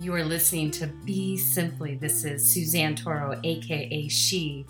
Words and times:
You 0.00 0.14
are 0.14 0.24
listening 0.24 0.70
to 0.72 0.86
Be 0.86 1.36
Simply. 1.36 1.94
This 1.94 2.24
is 2.24 2.50
Suzanne 2.50 2.96
Toro, 2.96 3.38
aka 3.44 4.08
She. 4.08 4.64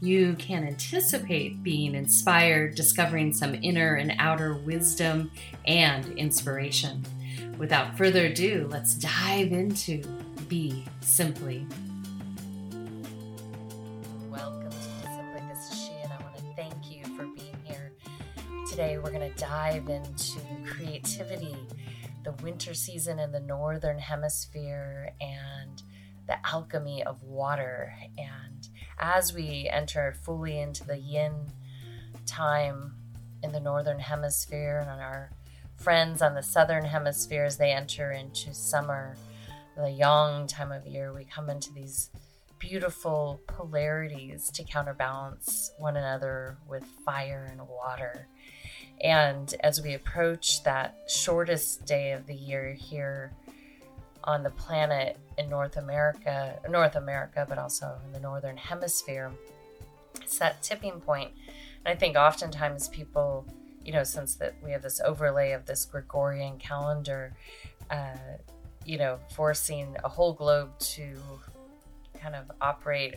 You 0.00 0.34
can 0.34 0.64
anticipate 0.64 1.64
being 1.64 1.96
inspired, 1.96 2.76
discovering 2.76 3.32
some 3.32 3.56
inner 3.56 3.96
and 3.96 4.14
outer 4.20 4.54
wisdom 4.54 5.32
and 5.66 6.16
inspiration. 6.16 7.04
Without 7.58 7.98
further 7.98 8.26
ado, 8.26 8.68
let's 8.70 8.94
dive 8.94 9.50
into 9.50 10.04
Be 10.46 10.84
Simply. 11.00 11.66
Welcome 14.28 14.70
to 14.70 14.76
Be 14.76 15.02
Simply. 15.02 15.42
This 15.52 15.72
is 15.72 15.84
She, 15.84 15.94
and 15.94 16.12
I 16.12 16.22
want 16.22 16.36
to 16.36 16.44
thank 16.54 16.92
you 16.92 17.02
for 17.16 17.24
being 17.24 17.58
here. 17.64 17.92
Today, 18.70 18.98
we're 18.98 19.10
going 19.10 19.28
to 19.28 19.36
dive 19.36 19.88
into 19.88 20.38
creativity 20.64 21.56
the 22.22 22.32
winter 22.42 22.74
season 22.74 23.18
in 23.18 23.32
the 23.32 23.40
northern 23.40 23.98
hemisphere 23.98 25.12
and 25.20 25.82
the 26.26 26.36
alchemy 26.46 27.02
of 27.02 27.22
water. 27.22 27.94
And 28.18 28.68
as 28.98 29.32
we 29.32 29.68
enter 29.72 30.14
fully 30.24 30.58
into 30.60 30.84
the 30.84 30.98
yin 30.98 31.46
time 32.26 32.94
in 33.42 33.52
the 33.52 33.60
northern 33.60 33.98
hemisphere 33.98 34.86
and 34.88 35.00
our 35.00 35.30
friends 35.76 36.20
on 36.20 36.34
the 36.34 36.42
southern 36.42 36.84
hemisphere 36.84 37.44
as 37.44 37.56
they 37.56 37.72
enter 37.72 38.12
into 38.12 38.52
summer, 38.52 39.16
the 39.76 39.90
yang 39.90 40.46
time 40.46 40.72
of 40.72 40.86
year, 40.86 41.12
we 41.12 41.24
come 41.24 41.48
into 41.48 41.72
these 41.72 42.10
beautiful 42.58 43.40
polarities 43.46 44.50
to 44.50 44.62
counterbalance 44.62 45.72
one 45.78 45.96
another 45.96 46.58
with 46.68 46.84
fire 47.04 47.48
and 47.50 47.66
water. 47.66 48.28
And 49.02 49.54
as 49.60 49.80
we 49.80 49.94
approach 49.94 50.62
that 50.64 50.96
shortest 51.08 51.86
day 51.86 52.12
of 52.12 52.26
the 52.26 52.34
year 52.34 52.74
here 52.74 53.32
on 54.24 54.42
the 54.42 54.50
planet 54.50 55.18
in 55.38 55.48
North 55.48 55.76
America, 55.76 56.58
North 56.68 56.96
America, 56.96 57.46
but 57.48 57.58
also 57.58 57.98
in 58.04 58.12
the 58.12 58.20
Northern 58.20 58.56
Hemisphere, 58.56 59.32
it's 60.20 60.38
that 60.38 60.62
tipping 60.62 61.00
point. 61.00 61.30
And 61.84 61.94
I 61.94 61.98
think 61.98 62.16
oftentimes 62.16 62.88
people, 62.88 63.46
you 63.84 63.92
know, 63.92 64.04
since 64.04 64.34
that 64.36 64.54
we 64.62 64.72
have 64.72 64.82
this 64.82 65.00
overlay 65.00 65.52
of 65.52 65.64
this 65.64 65.86
Gregorian 65.86 66.58
calendar, 66.58 67.32
uh, 67.90 68.36
you 68.84 68.98
know, 68.98 69.18
forcing 69.34 69.96
a 70.04 70.08
whole 70.08 70.34
globe 70.34 70.78
to 70.78 71.16
kind 72.20 72.34
of 72.34 72.50
operate 72.60 73.14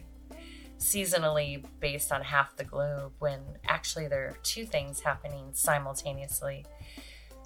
seasonally 0.84 1.64
based 1.80 2.12
on 2.12 2.22
half 2.22 2.58
the 2.58 2.64
globe 2.64 3.14
when 3.20 3.40
actually 3.70 4.08
there 4.08 4.28
are 4.28 4.38
two 4.44 4.66
things 4.66 5.00
happening 5.00 5.46
simultaneously. 5.54 6.66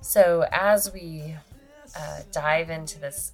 So, 0.02 0.46
as 0.52 0.92
we 0.92 1.36
uh, 1.96 2.22
dive 2.32 2.72
into 2.72 3.00
this 3.00 3.34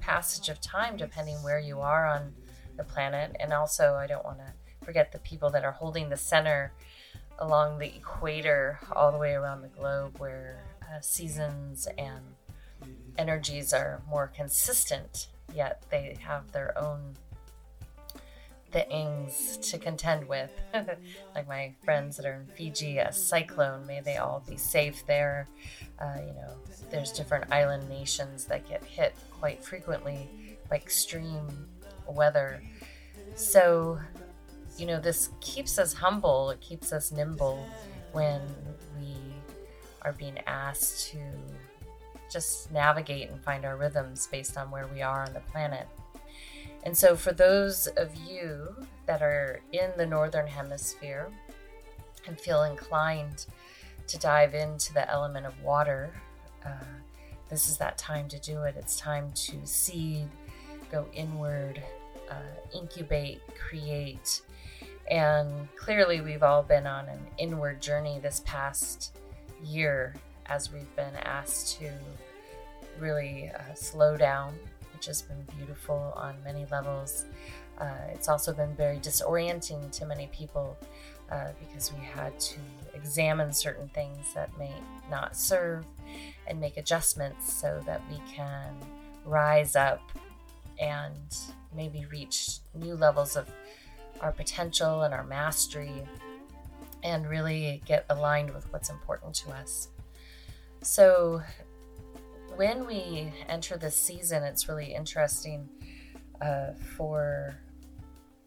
passage 0.00 0.48
of 0.48 0.60
time, 0.60 0.96
depending 0.96 1.36
where 1.42 1.58
you 1.58 1.80
are 1.80 2.06
on 2.06 2.32
the 2.76 2.84
planet, 2.84 3.34
and 3.40 3.52
also 3.52 3.94
I 3.94 4.06
don't 4.06 4.24
want 4.24 4.38
to 4.38 4.52
forget 4.84 5.10
the 5.10 5.18
people 5.18 5.50
that 5.50 5.64
are 5.64 5.72
holding 5.72 6.08
the 6.08 6.16
center 6.16 6.72
along 7.40 7.78
the 7.78 7.96
equator 7.96 8.78
all 8.92 9.10
the 9.10 9.18
way 9.18 9.32
around 9.32 9.62
the 9.62 9.68
globe 9.68 10.18
where 10.18 10.62
uh, 10.82 11.00
seasons 11.00 11.88
and 11.98 12.22
energies 13.18 13.72
are 13.72 14.00
more 14.08 14.28
consistent, 14.28 15.28
yet 15.52 15.82
they 15.90 16.16
have 16.20 16.52
their 16.52 16.78
own 16.78 17.16
things 18.74 19.56
to 19.58 19.78
contend 19.78 20.28
with. 20.28 20.50
like 21.34 21.46
my 21.46 21.72
friends 21.84 22.16
that 22.16 22.26
are 22.26 22.34
in 22.34 22.46
Fiji, 22.56 22.98
a 22.98 23.12
cyclone, 23.12 23.86
may 23.86 24.00
they 24.00 24.16
all 24.16 24.42
be 24.48 24.56
safe 24.56 25.06
there. 25.06 25.48
Uh, 26.00 26.16
you 26.18 26.32
know, 26.34 26.56
there's 26.90 27.12
different 27.12 27.50
island 27.52 27.88
nations 27.88 28.44
that 28.46 28.68
get 28.68 28.82
hit 28.82 29.14
quite 29.30 29.64
frequently 29.64 30.28
by 30.68 30.76
extreme 30.76 31.46
weather. 32.08 32.60
So, 33.36 34.00
you 34.76 34.86
know, 34.86 34.98
this 34.98 35.30
keeps 35.40 35.78
us 35.78 35.92
humble, 35.92 36.50
it 36.50 36.60
keeps 36.60 36.92
us 36.92 37.12
nimble 37.12 37.64
when 38.10 38.40
we 38.98 39.14
are 40.02 40.12
being 40.12 40.38
asked 40.48 41.12
to 41.12 41.18
just 42.28 42.72
navigate 42.72 43.30
and 43.30 43.40
find 43.40 43.64
our 43.64 43.76
rhythms 43.76 44.26
based 44.26 44.56
on 44.56 44.68
where 44.72 44.88
we 44.88 45.00
are 45.00 45.22
on 45.22 45.32
the 45.32 45.40
planet. 45.40 45.86
And 46.84 46.96
so, 46.96 47.16
for 47.16 47.32
those 47.32 47.86
of 47.86 48.14
you 48.16 48.74
that 49.06 49.22
are 49.22 49.60
in 49.72 49.90
the 49.96 50.06
Northern 50.06 50.46
Hemisphere 50.46 51.30
and 52.26 52.38
feel 52.38 52.62
inclined 52.64 53.46
to 54.06 54.18
dive 54.18 54.54
into 54.54 54.92
the 54.92 55.10
element 55.10 55.46
of 55.46 55.58
water, 55.62 56.12
uh, 56.64 56.84
this 57.48 57.68
is 57.68 57.78
that 57.78 57.96
time 57.96 58.28
to 58.28 58.38
do 58.38 58.62
it. 58.64 58.74
It's 58.78 58.98
time 58.98 59.32
to 59.32 59.66
seed, 59.66 60.28
go 60.92 61.06
inward, 61.14 61.82
uh, 62.30 62.34
incubate, 62.74 63.40
create. 63.56 64.42
And 65.10 65.68
clearly, 65.76 66.20
we've 66.20 66.42
all 66.42 66.62
been 66.62 66.86
on 66.86 67.08
an 67.08 67.20
inward 67.38 67.80
journey 67.80 68.18
this 68.18 68.42
past 68.44 69.16
year 69.62 70.14
as 70.46 70.70
we've 70.70 70.94
been 70.96 71.14
asked 71.22 71.78
to 71.78 71.90
really 72.98 73.50
uh, 73.54 73.74
slow 73.74 74.16
down 74.18 74.54
has 75.06 75.22
been 75.22 75.42
beautiful 75.56 76.12
on 76.16 76.36
many 76.44 76.66
levels. 76.70 77.24
Uh, 77.78 77.94
it's 78.12 78.28
also 78.28 78.52
been 78.52 78.74
very 78.76 78.98
disorienting 78.98 79.90
to 79.90 80.06
many 80.06 80.28
people 80.28 80.76
uh, 81.30 81.48
because 81.58 81.92
we 81.92 82.04
had 82.04 82.38
to 82.38 82.58
examine 82.94 83.52
certain 83.52 83.88
things 83.88 84.32
that 84.34 84.50
may 84.58 84.72
not 85.10 85.36
serve 85.36 85.84
and 86.46 86.60
make 86.60 86.76
adjustments 86.76 87.52
so 87.52 87.82
that 87.86 88.00
we 88.10 88.20
can 88.32 88.76
rise 89.24 89.74
up 89.74 90.00
and 90.80 91.36
maybe 91.74 92.06
reach 92.10 92.58
new 92.74 92.94
levels 92.94 93.36
of 93.36 93.48
our 94.20 94.32
potential 94.32 95.02
and 95.02 95.12
our 95.12 95.24
mastery 95.24 96.06
and 97.02 97.28
really 97.28 97.82
get 97.84 98.06
aligned 98.08 98.52
with 98.54 98.70
what's 98.72 98.90
important 98.90 99.34
to 99.34 99.50
us. 99.50 99.88
So, 100.82 101.42
when 102.56 102.86
we 102.86 103.32
enter 103.48 103.76
this 103.76 103.96
season, 103.96 104.42
it's 104.42 104.68
really 104.68 104.94
interesting 104.94 105.68
uh, 106.40 106.72
for 106.96 107.56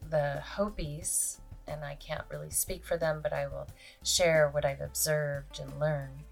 the 0.09 0.41
Hopis, 0.41 1.41
and 1.68 1.84
I 1.84 1.95
can't 1.95 2.23
really 2.29 2.50
speak 2.50 2.85
for 2.85 2.97
them, 2.97 3.19
but 3.22 3.34
I 3.34 3.47
will 3.47 3.67
share 4.03 4.50
what 4.50 4.66
I've 4.66 4.81
observed 4.81 5.59
and 5.59 5.79
learned. 5.79 6.23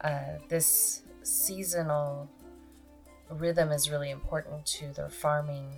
Uh, 0.00 0.38
this 0.48 1.02
seasonal 1.22 2.28
rhythm 3.30 3.70
is 3.70 3.90
really 3.90 4.10
important 4.10 4.64
to 4.66 4.92
their 4.92 5.08
farming 5.08 5.68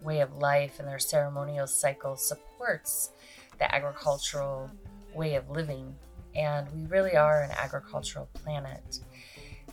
way 0.00 0.20
of 0.20 0.36
life, 0.36 0.78
and 0.78 0.88
their 0.88 0.98
ceremonial 0.98 1.66
cycle 1.66 2.16
supports 2.16 3.10
the 3.58 3.72
agricultural 3.74 4.70
way 5.14 5.36
of 5.36 5.48
living. 5.50 5.94
And 6.34 6.66
we 6.74 6.86
really 6.86 7.16
are 7.16 7.42
an 7.42 7.52
agricultural 7.52 8.28
planet. 8.34 8.98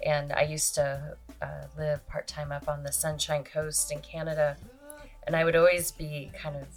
And 0.05 0.33
I 0.33 0.43
used 0.43 0.75
to 0.75 1.15
uh, 1.41 1.63
live 1.77 2.05
part 2.07 2.27
time 2.27 2.51
up 2.51 2.67
on 2.67 2.83
the 2.83 2.91
Sunshine 2.91 3.43
Coast 3.43 3.91
in 3.91 3.99
Canada. 3.99 4.57
And 5.27 5.35
I 5.35 5.43
would 5.43 5.55
always 5.55 5.91
be 5.91 6.31
kind 6.35 6.55
of 6.55 6.67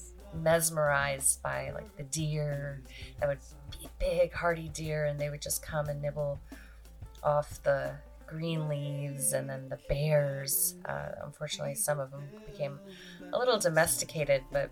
mesmerized 0.43 1.43
by 1.43 1.71
like 1.73 1.97
the 1.97 2.03
deer 2.05 2.83
that 3.21 3.29
would 3.29 3.39
be 3.71 3.89
big, 3.99 4.33
hardy 4.33 4.69
deer, 4.69 5.07
and 5.07 5.19
they 5.19 5.31
would 5.31 5.43
just 5.43 5.63
come 5.63 5.89
and 5.89 6.03
nibble 6.03 6.41
off 7.23 7.63
the 7.63 7.93
green 8.27 8.69
leaves. 8.69 9.33
And 9.33 9.49
then 9.49 9.69
the 9.69 9.79
bears, 9.89 10.75
uh, 10.85 11.11
unfortunately, 11.25 11.75
some 11.75 12.01
of 12.01 12.11
them 12.11 12.25
became 12.47 12.79
a 13.33 13.39
little 13.39 13.59
domesticated, 13.59 14.43
but 14.53 14.71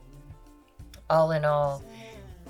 all 1.08 1.32
in 1.32 1.44
all, 1.44 1.82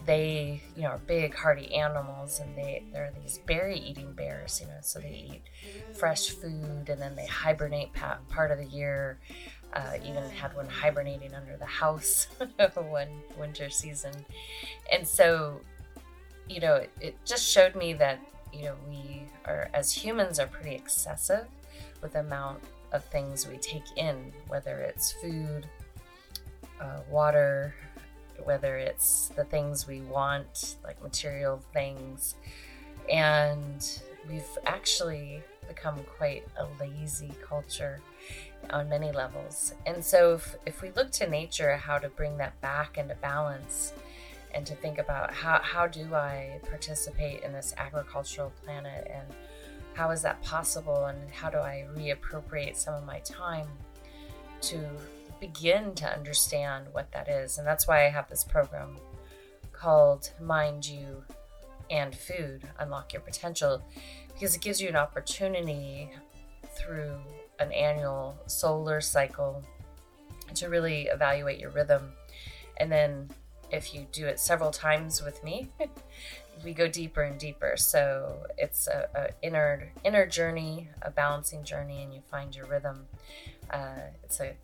they 0.04 0.62
you 0.76 0.82
know 0.82 0.88
are 0.88 0.98
big 1.06 1.34
hardy 1.34 1.74
animals 1.74 2.40
and 2.40 2.56
they 2.56 2.82
they're 2.92 3.12
these 3.20 3.38
berry 3.46 3.78
eating 3.78 4.12
bears 4.14 4.60
you 4.60 4.66
know 4.66 4.78
so 4.80 4.98
they 4.98 5.26
eat 5.32 5.42
fresh 5.92 6.30
food 6.30 6.88
and 6.88 7.00
then 7.00 7.14
they 7.14 7.26
hibernate 7.26 7.92
pa- 7.92 8.18
part 8.28 8.50
of 8.50 8.58
the 8.58 8.66
year. 8.66 9.18
Uh, 9.74 9.96
even 10.04 10.22
had 10.28 10.54
one 10.54 10.68
hibernating 10.68 11.32
under 11.34 11.56
the 11.56 11.64
house 11.64 12.26
one 12.74 13.08
winter 13.38 13.70
season. 13.70 14.12
And 14.92 15.06
so 15.08 15.60
you 16.48 16.60
know 16.60 16.74
it, 16.74 16.90
it 17.00 17.16
just 17.24 17.48
showed 17.48 17.74
me 17.74 17.92
that 17.94 18.18
you 18.52 18.64
know 18.64 18.74
we 18.88 19.22
are 19.46 19.70
as 19.72 19.92
humans 19.92 20.38
are 20.38 20.46
pretty 20.46 20.74
excessive 20.74 21.46
with 22.02 22.12
the 22.12 22.20
amount 22.20 22.62
of 22.92 23.04
things 23.04 23.46
we 23.46 23.56
take 23.58 23.84
in 23.96 24.32
whether 24.48 24.78
it's 24.78 25.12
food 25.12 25.66
uh, 26.80 26.98
water 27.08 27.74
whether 28.46 28.76
it's 28.76 29.28
the 29.36 29.44
things 29.44 29.86
we 29.86 30.00
want, 30.02 30.76
like 30.84 31.02
material 31.02 31.62
things. 31.72 32.34
And 33.10 34.00
we've 34.28 34.58
actually 34.66 35.42
become 35.68 35.98
quite 36.16 36.46
a 36.58 36.66
lazy 36.82 37.32
culture 37.42 38.00
on 38.70 38.88
many 38.88 39.12
levels. 39.12 39.74
And 39.86 40.04
so, 40.04 40.34
if, 40.34 40.56
if 40.66 40.82
we 40.82 40.90
look 40.90 41.10
to 41.12 41.28
nature, 41.28 41.76
how 41.76 41.98
to 41.98 42.08
bring 42.08 42.36
that 42.38 42.60
back 42.60 42.98
into 42.98 43.14
balance 43.16 43.92
and 44.54 44.66
to 44.66 44.74
think 44.74 44.98
about 44.98 45.32
how, 45.32 45.60
how 45.62 45.86
do 45.86 46.14
I 46.14 46.60
participate 46.68 47.42
in 47.42 47.52
this 47.52 47.74
agricultural 47.76 48.52
planet 48.64 49.10
and 49.12 49.26
how 49.94 50.10
is 50.10 50.22
that 50.22 50.42
possible 50.42 51.06
and 51.06 51.18
how 51.30 51.50
do 51.50 51.58
I 51.58 51.86
reappropriate 51.96 52.76
some 52.76 52.94
of 52.94 53.04
my 53.04 53.20
time 53.20 53.66
to 54.62 54.78
begin 55.42 55.92
to 55.92 56.06
understand 56.06 56.86
what 56.92 57.10
that 57.10 57.28
is. 57.28 57.58
And 57.58 57.66
that's 57.66 57.88
why 57.88 58.06
I 58.06 58.10
have 58.10 58.30
this 58.30 58.44
program 58.44 58.96
called 59.72 60.30
Mind 60.40 60.86
You 60.86 61.24
and 61.90 62.14
Food 62.14 62.62
Unlock 62.78 63.12
Your 63.12 63.22
Potential, 63.22 63.82
because 64.32 64.54
it 64.54 64.60
gives 64.60 64.80
you 64.80 64.88
an 64.88 64.94
opportunity 64.94 66.12
through 66.76 67.16
an 67.58 67.72
annual 67.72 68.38
solar 68.46 69.00
cycle 69.00 69.64
to 70.54 70.68
really 70.68 71.08
evaluate 71.08 71.58
your 71.58 71.70
rhythm. 71.70 72.12
And 72.76 72.90
then 72.90 73.28
if 73.72 73.92
you 73.92 74.06
do 74.12 74.26
it 74.26 74.38
several 74.38 74.70
times 74.70 75.24
with 75.24 75.42
me, 75.42 75.72
we 76.64 76.72
go 76.72 76.86
deeper 76.86 77.22
and 77.22 77.36
deeper. 77.36 77.74
So 77.76 78.46
it's 78.58 78.86
a, 78.86 79.08
a, 79.16 79.44
inner 79.44 79.90
inner 80.04 80.24
journey, 80.24 80.88
a 81.02 81.10
balancing 81.10 81.64
journey, 81.64 82.04
and 82.04 82.14
you 82.14 82.20
find 82.30 82.54
your 82.54 82.66
rhythm. 82.66 83.06
Uh, 83.70 84.06
it's 84.22 84.38
a 84.38 84.54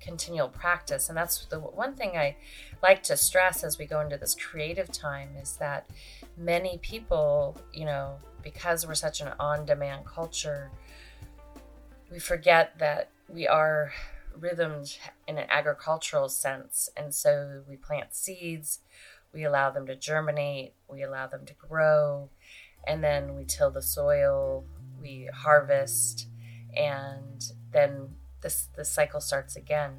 continual 0.00 0.48
practice, 0.48 1.08
and 1.08 1.18
that's 1.18 1.44
the 1.46 1.58
one 1.58 1.94
thing 1.94 2.16
I 2.16 2.36
like 2.82 3.02
to 3.04 3.16
stress 3.16 3.64
as 3.64 3.78
we 3.78 3.86
go 3.86 4.00
into 4.00 4.16
this 4.16 4.34
creative 4.34 4.90
time 4.92 5.30
is 5.40 5.56
that 5.56 5.90
many 6.36 6.78
people, 6.78 7.56
you 7.72 7.84
know, 7.84 8.18
because 8.42 8.86
we're 8.86 8.94
such 8.94 9.20
an 9.20 9.32
on-demand 9.40 10.06
culture, 10.06 10.70
we 12.10 12.18
forget 12.18 12.78
that 12.78 13.10
we 13.28 13.46
are 13.46 13.92
rhythmed 14.38 14.96
in 15.26 15.36
an 15.36 15.46
agricultural 15.50 16.28
sense. 16.28 16.88
And 16.96 17.14
so 17.14 17.62
we 17.68 17.76
plant 17.76 18.14
seeds, 18.14 18.80
we 19.32 19.44
allow 19.44 19.70
them 19.70 19.86
to 19.86 19.96
germinate, 19.96 20.74
we 20.88 21.02
allow 21.02 21.26
them 21.26 21.44
to 21.46 21.54
grow, 21.54 22.30
and 22.86 23.02
then 23.02 23.34
we 23.34 23.44
till 23.44 23.70
the 23.70 23.82
soil, 23.82 24.64
we 25.00 25.28
harvest, 25.34 26.28
and 26.74 27.52
then 27.72 28.08
this 28.40 28.68
the 28.76 28.84
cycle 28.84 29.20
starts 29.20 29.56
again. 29.56 29.98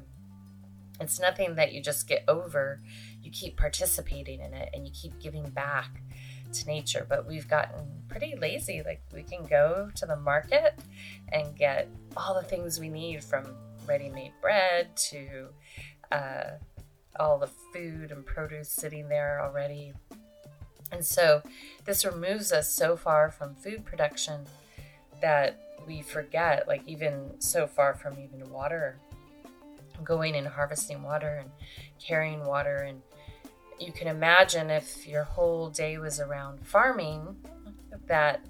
It's 1.00 1.18
nothing 1.18 1.54
that 1.54 1.72
you 1.72 1.82
just 1.82 2.06
get 2.06 2.24
over. 2.28 2.80
You 3.22 3.30
keep 3.30 3.56
participating 3.56 4.40
in 4.40 4.52
it 4.52 4.70
and 4.74 4.86
you 4.86 4.92
keep 4.92 5.18
giving 5.18 5.48
back 5.50 6.02
to 6.52 6.66
nature. 6.66 7.06
But 7.08 7.26
we've 7.26 7.48
gotten 7.48 7.86
pretty 8.08 8.36
lazy. 8.36 8.82
Like 8.84 9.02
we 9.14 9.22
can 9.22 9.46
go 9.46 9.90
to 9.94 10.06
the 10.06 10.16
market 10.16 10.78
and 11.32 11.56
get 11.56 11.88
all 12.16 12.34
the 12.34 12.46
things 12.46 12.78
we 12.78 12.90
need 12.90 13.24
from 13.24 13.46
ready 13.86 14.10
made 14.10 14.32
bread 14.42 14.94
to 14.96 15.48
uh, 16.12 16.44
all 17.18 17.38
the 17.38 17.50
food 17.72 18.12
and 18.12 18.24
produce 18.26 18.68
sitting 18.68 19.08
there 19.08 19.40
already. 19.42 19.92
And 20.92 21.04
so 21.04 21.42
this 21.84 22.04
removes 22.04 22.52
us 22.52 22.70
so 22.70 22.96
far 22.96 23.30
from 23.30 23.54
food 23.54 23.84
production 23.84 24.46
that 25.20 25.60
we 25.86 26.02
forget, 26.02 26.66
like, 26.68 26.82
even 26.86 27.40
so 27.40 27.66
far 27.66 27.94
from 27.94 28.18
even 28.18 28.50
water, 28.50 28.98
going 30.04 30.36
and 30.36 30.46
harvesting 30.46 31.02
water 31.02 31.38
and 31.40 31.50
carrying 31.98 32.44
water. 32.44 32.76
And 32.76 33.02
you 33.78 33.92
can 33.92 34.08
imagine 34.08 34.70
if 34.70 35.06
your 35.06 35.24
whole 35.24 35.70
day 35.70 35.98
was 35.98 36.20
around 36.20 36.66
farming, 36.66 37.36
that 38.06 38.44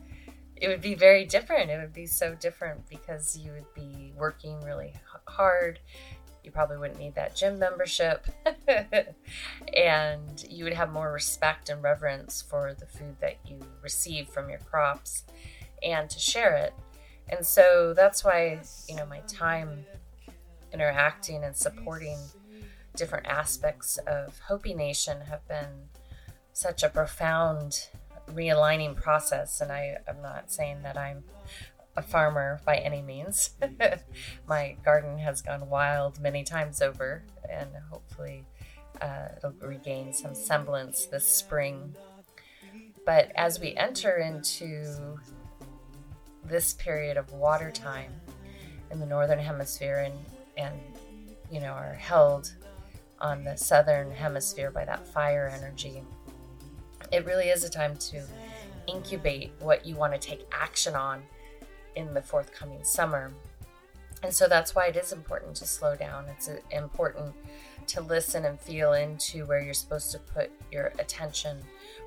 it 0.56 0.68
would 0.68 0.82
be 0.82 0.94
very 0.94 1.24
different. 1.24 1.70
It 1.70 1.78
would 1.78 1.92
be 1.92 2.06
so 2.06 2.34
different 2.34 2.88
because 2.88 3.36
you 3.36 3.52
would 3.52 3.72
be 3.74 4.12
working 4.16 4.60
really 4.60 4.94
hard. 5.24 5.80
You 6.44 6.50
probably 6.50 6.76
wouldn't 6.76 6.98
need 6.98 7.14
that 7.14 7.34
gym 7.34 7.58
membership. 7.58 8.26
and 9.74 10.44
you 10.48 10.64
would 10.64 10.74
have 10.74 10.92
more 10.92 11.12
respect 11.12 11.68
and 11.70 11.82
reverence 11.82 12.42
for 12.42 12.74
the 12.74 12.86
food 12.86 13.16
that 13.20 13.36
you 13.46 13.60
receive 13.82 14.28
from 14.28 14.50
your 14.50 14.58
crops 14.58 15.24
and 15.82 16.08
to 16.10 16.18
share 16.18 16.56
it. 16.56 16.74
And 17.30 17.46
so 17.46 17.94
that's 17.94 18.24
why, 18.24 18.60
you 18.88 18.96
know, 18.96 19.06
my 19.06 19.20
time 19.20 19.84
interacting 20.72 21.44
and 21.44 21.56
supporting 21.56 22.18
different 22.96 23.26
aspects 23.26 23.98
of 24.06 24.38
Hopi 24.40 24.74
Nation 24.74 25.22
have 25.28 25.46
been 25.48 25.88
such 26.52 26.82
a 26.82 26.88
profound 26.88 27.88
realigning 28.28 28.96
process. 28.96 29.60
And 29.60 29.70
I, 29.70 29.96
I'm 30.08 30.20
not 30.20 30.50
saying 30.50 30.82
that 30.82 30.96
I'm 30.96 31.22
a 31.96 32.02
farmer 32.02 32.60
by 32.64 32.76
any 32.76 33.02
means. 33.02 33.50
My 34.48 34.76
garden 34.84 35.18
has 35.18 35.42
gone 35.42 35.68
wild 35.68 36.20
many 36.20 36.44
times 36.44 36.82
over, 36.82 37.22
and 37.48 37.68
hopefully 37.90 38.44
uh, 39.00 39.28
it'll 39.36 39.54
regain 39.60 40.12
some 40.12 40.34
semblance 40.34 41.06
this 41.06 41.26
spring. 41.26 41.94
But 43.04 43.32
as 43.34 43.58
we 43.60 43.74
enter 43.74 44.16
into 44.16 45.18
this 46.44 46.74
period 46.74 47.16
of 47.16 47.32
water 47.32 47.70
time 47.70 48.12
in 48.90 48.98
the 48.98 49.06
northern 49.06 49.38
hemisphere 49.38 49.98
and, 50.06 50.14
and 50.56 50.80
you 51.50 51.60
know 51.60 51.72
are 51.72 51.94
held 51.94 52.52
on 53.20 53.44
the 53.44 53.56
southern 53.56 54.10
hemisphere 54.10 54.70
by 54.70 54.84
that 54.84 55.06
fire 55.06 55.52
energy, 55.54 56.02
it 57.12 57.26
really 57.26 57.48
is 57.48 57.64
a 57.64 57.70
time 57.70 57.96
to 57.96 58.22
incubate 58.86 59.52
what 59.58 59.84
you 59.84 59.94
want 59.94 60.12
to 60.12 60.18
take 60.18 60.46
action 60.52 60.94
on 60.94 61.22
in 61.96 62.14
the 62.14 62.22
forthcoming 62.22 62.82
summer. 62.82 63.32
And 64.22 64.32
so 64.32 64.48
that's 64.48 64.74
why 64.74 64.86
it 64.86 64.96
is 64.96 65.12
important 65.12 65.56
to 65.56 65.66
slow 65.66 65.96
down. 65.96 66.26
It's 66.28 66.48
uh, 66.48 66.56
important 66.70 67.34
to 67.88 68.00
listen 68.02 68.44
and 68.44 68.60
feel 68.60 68.92
into 68.92 69.46
where 69.46 69.60
you're 69.60 69.74
supposed 69.74 70.12
to 70.12 70.18
put 70.18 70.50
your 70.70 70.92
attention, 70.98 71.58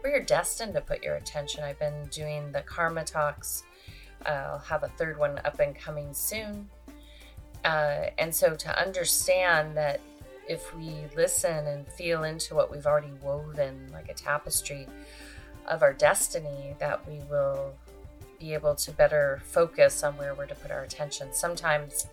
where 0.01 0.13
you're 0.15 0.25
destined 0.25 0.73
to 0.75 0.81
put 0.81 1.03
your 1.03 1.15
attention. 1.15 1.63
I've 1.63 1.79
been 1.79 2.07
doing 2.11 2.51
the 2.51 2.61
Karma 2.61 3.03
Talks. 3.03 3.63
I'll 4.25 4.59
have 4.59 4.83
a 4.83 4.89
third 4.89 5.17
one 5.17 5.39
up 5.45 5.59
and 5.59 5.75
coming 5.75 6.13
soon. 6.13 6.69
Uh, 7.63 8.07
and 8.17 8.33
so 8.33 8.55
to 8.55 8.81
understand 8.81 9.77
that 9.77 10.01
if 10.47 10.75
we 10.75 11.05
listen 11.15 11.67
and 11.67 11.87
feel 11.87 12.23
into 12.23 12.55
what 12.55 12.69
we've 12.71 12.85
already 12.85 13.13
woven 13.21 13.89
like 13.93 14.09
a 14.09 14.13
tapestry 14.13 14.87
of 15.67 15.81
our 15.81 15.93
destiny, 15.93 16.75
that 16.79 17.07
we 17.07 17.19
will 17.29 17.73
be 18.39 18.53
able 18.53 18.75
to 18.75 18.91
better 18.91 19.41
focus 19.45 20.03
on 20.03 20.17
where 20.17 20.35
we're 20.35 20.45
to 20.45 20.55
put 20.55 20.69
our 20.69 20.81
attention. 20.81 21.29
Sometimes 21.31 22.07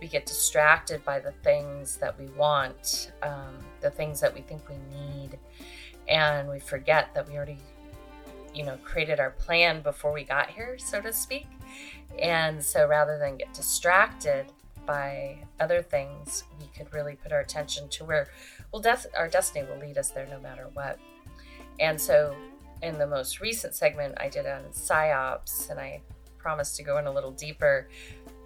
we 0.00 0.06
get 0.06 0.26
distracted 0.26 1.04
by 1.04 1.18
the 1.18 1.32
things 1.42 1.96
that 1.96 2.16
we 2.20 2.26
want, 2.36 3.10
um, 3.22 3.58
the 3.80 3.90
things 3.90 4.20
that 4.20 4.32
we 4.32 4.42
think 4.42 4.62
we 4.68 4.76
need, 4.96 5.38
and 6.08 6.48
we 6.48 6.60
forget 6.60 7.12
that 7.14 7.28
we 7.28 7.36
already, 7.36 7.58
you 8.54 8.64
know, 8.64 8.76
created 8.84 9.20
our 9.20 9.30
plan 9.30 9.82
before 9.82 10.12
we 10.12 10.24
got 10.24 10.50
here, 10.50 10.76
so 10.78 11.00
to 11.00 11.12
speak. 11.12 11.46
And 12.18 12.62
so 12.62 12.86
rather 12.86 13.18
than 13.18 13.36
get 13.36 13.52
distracted 13.54 14.46
by 14.86 15.38
other 15.60 15.82
things, 15.82 16.44
we 16.60 16.66
could 16.76 16.92
really 16.92 17.16
put 17.16 17.32
our 17.32 17.40
attention 17.40 17.88
to 17.90 18.04
where 18.04 18.28
well, 18.72 18.82
def- 18.82 19.06
our 19.16 19.28
destiny 19.28 19.66
will 19.68 19.78
lead 19.78 19.98
us 19.98 20.10
there 20.10 20.26
no 20.26 20.40
matter 20.40 20.68
what. 20.72 20.98
And 21.78 22.00
so 22.00 22.34
in 22.82 22.98
the 22.98 23.06
most 23.06 23.40
recent 23.40 23.74
segment 23.74 24.14
I 24.18 24.28
did 24.28 24.46
on 24.46 24.62
psyops, 24.72 25.70
and 25.70 25.78
I 25.78 26.02
promised 26.38 26.76
to 26.76 26.82
go 26.82 26.98
in 26.98 27.06
a 27.06 27.12
little 27.12 27.30
deeper. 27.30 27.88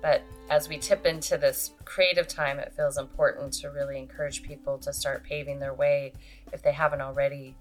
But 0.03 0.23
as 0.51 0.69
we 0.69 0.79
tip 0.79 1.07
into 1.07 1.39
this 1.39 1.73
creative 1.85 2.29
time, 2.29 2.59
it 2.59 2.73
feels 2.77 2.99
important 2.99 3.53
to 3.55 3.71
really 3.71 3.99
encourage 3.99 4.43
people 4.43 4.79
to 4.79 4.93
start 4.93 5.25
paving 5.25 5.59
their 5.59 5.75
way, 5.75 6.13
if 6.53 6.63
they 6.63 6.73
haven't 6.73 7.01
already, 7.01 7.57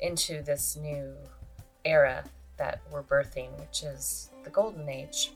into 0.00 0.42
this 0.42 0.76
new 0.76 1.14
era 1.84 2.24
that 2.56 2.80
we're 2.90 3.02
birthing, 3.02 3.58
which 3.58 3.82
is 3.82 4.30
the 4.44 4.50
golden 4.50 4.88
age. 4.88 5.32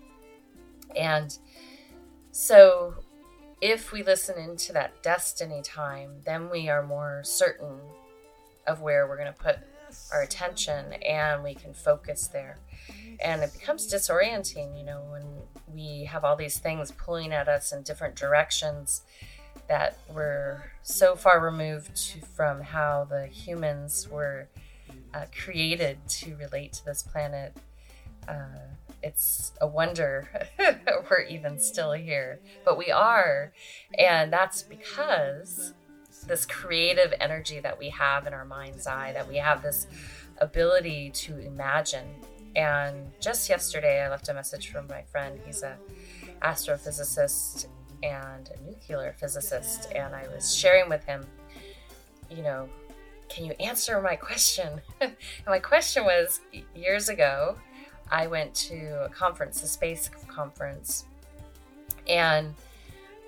And 0.96 1.36
so, 2.32 2.94
if 3.60 3.92
we 3.92 4.02
listen 4.02 4.38
into 4.38 4.72
that 4.72 5.02
destiny 5.02 5.62
time, 5.62 6.20
then 6.24 6.48
we 6.48 6.68
are 6.68 6.82
more 6.82 7.22
certain 7.24 7.80
of 8.66 8.80
where 8.80 9.06
we're 9.08 9.16
going 9.16 9.32
to 9.32 9.38
put 9.38 9.58
our 10.12 10.22
attention 10.22 10.92
and 10.94 11.42
we 11.42 11.54
can 11.54 11.74
focus 11.74 12.28
there. 12.28 12.58
And 13.20 13.42
it 13.42 13.52
becomes 13.52 13.92
disorienting, 13.92 14.78
you 14.78 14.84
know, 14.84 15.02
when 15.10 15.24
we 15.74 16.04
have 16.04 16.24
all 16.24 16.36
these 16.36 16.58
things 16.58 16.92
pulling 16.92 17.32
at 17.32 17.48
us 17.48 17.72
in 17.72 17.82
different 17.82 18.14
directions 18.14 19.02
that 19.66 19.98
we're 20.14 20.62
so 20.82 21.14
far 21.14 21.40
removed 21.40 22.16
from 22.34 22.62
how 22.62 23.06
the 23.10 23.26
humans 23.26 24.08
were 24.08 24.48
uh, 25.14 25.24
created 25.36 25.98
to 26.08 26.36
relate 26.36 26.72
to 26.74 26.84
this 26.84 27.02
planet. 27.02 27.56
Uh, 28.26 28.74
it's 29.02 29.52
a 29.60 29.66
wonder 29.66 30.28
we're 31.10 31.22
even 31.22 31.58
still 31.58 31.92
here, 31.92 32.40
but 32.64 32.76
we 32.76 32.90
are. 32.90 33.52
And 33.98 34.32
that's 34.32 34.62
because 34.62 35.72
this 36.26 36.44
creative 36.44 37.14
energy 37.20 37.60
that 37.60 37.78
we 37.78 37.88
have 37.90 38.26
in 38.26 38.34
our 38.34 38.44
mind's 38.44 38.86
eye, 38.86 39.12
that 39.12 39.28
we 39.28 39.36
have 39.36 39.62
this 39.62 39.86
ability 40.38 41.10
to 41.10 41.38
imagine. 41.38 42.06
And 42.56 43.10
just 43.20 43.48
yesterday, 43.48 44.02
I 44.02 44.08
left 44.08 44.28
a 44.28 44.34
message 44.34 44.70
from 44.70 44.86
my 44.88 45.02
friend. 45.02 45.38
He's 45.46 45.62
a 45.62 45.76
astrophysicist 46.42 47.66
and 48.02 48.50
a 48.54 48.68
nuclear 48.68 49.14
physicist, 49.18 49.92
and 49.94 50.14
I 50.14 50.26
was 50.34 50.54
sharing 50.54 50.88
with 50.88 51.04
him, 51.04 51.26
you 52.30 52.42
know, 52.42 52.68
can 53.28 53.44
you 53.44 53.52
answer 53.60 54.00
my 54.00 54.16
question? 54.16 54.80
my 55.46 55.58
question 55.58 56.04
was 56.04 56.40
years 56.74 57.08
ago, 57.08 57.56
I 58.10 58.26
went 58.26 58.54
to 58.54 59.04
a 59.04 59.08
conference, 59.08 59.62
a 59.62 59.66
space 59.66 60.10
conference, 60.28 61.04
and 62.08 62.54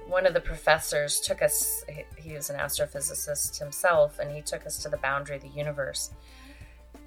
one 0.07 0.27
of 0.27 0.35
the 0.35 0.41
professors 0.41 1.21
took 1.21 1.43
us, 1.43 1.85
he 2.17 2.33
was 2.33 2.51
an 2.51 2.57
astrophysicist 2.57 3.59
himself, 3.59 4.19
and 4.19 4.35
he 4.35 4.43
took 4.43 4.67
us 4.67 4.83
to 4.83 4.89
the 4.89 4.97
boundary 4.97 5.37
of 5.37 5.43
the 5.43 5.49
universe. 5.49 6.11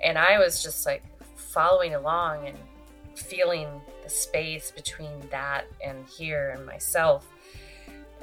And 0.01 0.17
I 0.17 0.39
was 0.39 0.63
just 0.63 0.85
like 0.85 1.03
following 1.35 1.95
along 1.95 2.47
and 2.47 2.57
feeling 3.15 3.67
the 4.03 4.09
space 4.09 4.71
between 4.71 5.19
that 5.31 5.65
and 5.83 6.07
here 6.07 6.53
and 6.55 6.65
myself. 6.65 7.27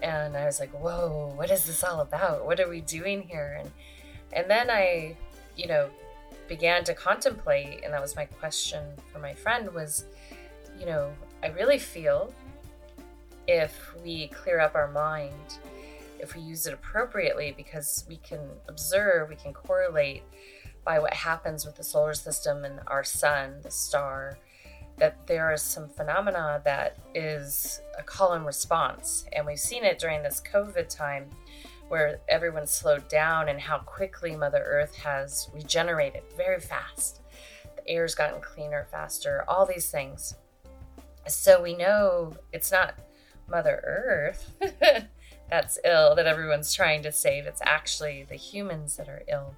And 0.02 0.36
I 0.36 0.46
was 0.46 0.60
like, 0.60 0.70
whoa, 0.70 1.32
what 1.36 1.50
is 1.50 1.66
this 1.66 1.84
all 1.84 2.00
about? 2.00 2.46
What 2.46 2.58
are 2.58 2.68
we 2.68 2.80
doing 2.80 3.22
here? 3.22 3.58
And 3.60 3.70
and 4.32 4.48
then 4.50 4.70
I, 4.70 5.16
you 5.56 5.66
know, 5.66 5.90
began 6.48 6.84
to 6.84 6.94
contemplate, 6.94 7.84
and 7.84 7.92
that 7.92 8.00
was 8.00 8.16
my 8.16 8.24
question 8.24 8.82
for 9.12 9.18
my 9.18 9.34
friend 9.34 9.72
was, 9.72 10.04
you 10.78 10.86
know, 10.86 11.12
I 11.42 11.48
really 11.48 11.78
feel 11.78 12.32
if 13.46 13.94
we 14.02 14.28
clear 14.28 14.60
up 14.60 14.74
our 14.74 14.90
mind, 14.90 15.58
if 16.18 16.34
we 16.34 16.42
use 16.42 16.66
it 16.66 16.74
appropriately, 16.74 17.54
because 17.56 18.04
we 18.08 18.16
can 18.16 18.40
observe, 18.68 19.28
we 19.28 19.36
can 19.36 19.52
correlate 19.52 20.22
by 20.84 20.98
what 20.98 21.14
happens 21.14 21.66
with 21.66 21.76
the 21.76 21.82
solar 21.82 22.14
system 22.14 22.64
and 22.64 22.80
our 22.86 23.04
sun, 23.04 23.60
the 23.62 23.70
star, 23.70 24.38
that 24.98 25.26
there 25.26 25.52
is 25.52 25.62
some 25.62 25.88
phenomena 25.88 26.60
that 26.64 26.98
is 27.14 27.80
a 27.98 28.02
call 28.02 28.34
and 28.34 28.44
response. 28.44 29.24
And 29.32 29.46
we've 29.46 29.58
seen 29.58 29.84
it 29.84 29.98
during 29.98 30.22
this 30.22 30.42
COVID 30.52 30.88
time 30.88 31.30
where 31.90 32.20
everyone 32.28 32.68
slowed 32.68 33.08
down 33.08 33.48
and 33.48 33.60
how 33.60 33.78
quickly 33.78 34.36
Mother 34.36 34.62
Earth 34.64 34.94
has 34.94 35.50
regenerated 35.52 36.22
very 36.36 36.60
fast. 36.60 37.20
The 37.74 37.88
air's 37.88 38.14
gotten 38.14 38.40
cleaner 38.40 38.86
faster, 38.92 39.44
all 39.48 39.66
these 39.66 39.90
things. 39.90 40.36
So 41.26 41.60
we 41.60 41.74
know 41.76 42.36
it's 42.52 42.70
not 42.70 42.94
Mother 43.48 43.82
Earth 43.84 44.52
that's 45.50 45.80
ill 45.84 46.14
that 46.14 46.28
everyone's 46.28 46.72
trying 46.72 47.02
to 47.02 47.10
save. 47.10 47.46
It's 47.46 47.60
actually 47.64 48.24
the 48.28 48.36
humans 48.36 48.96
that 48.96 49.08
are 49.08 49.24
ill. 49.26 49.56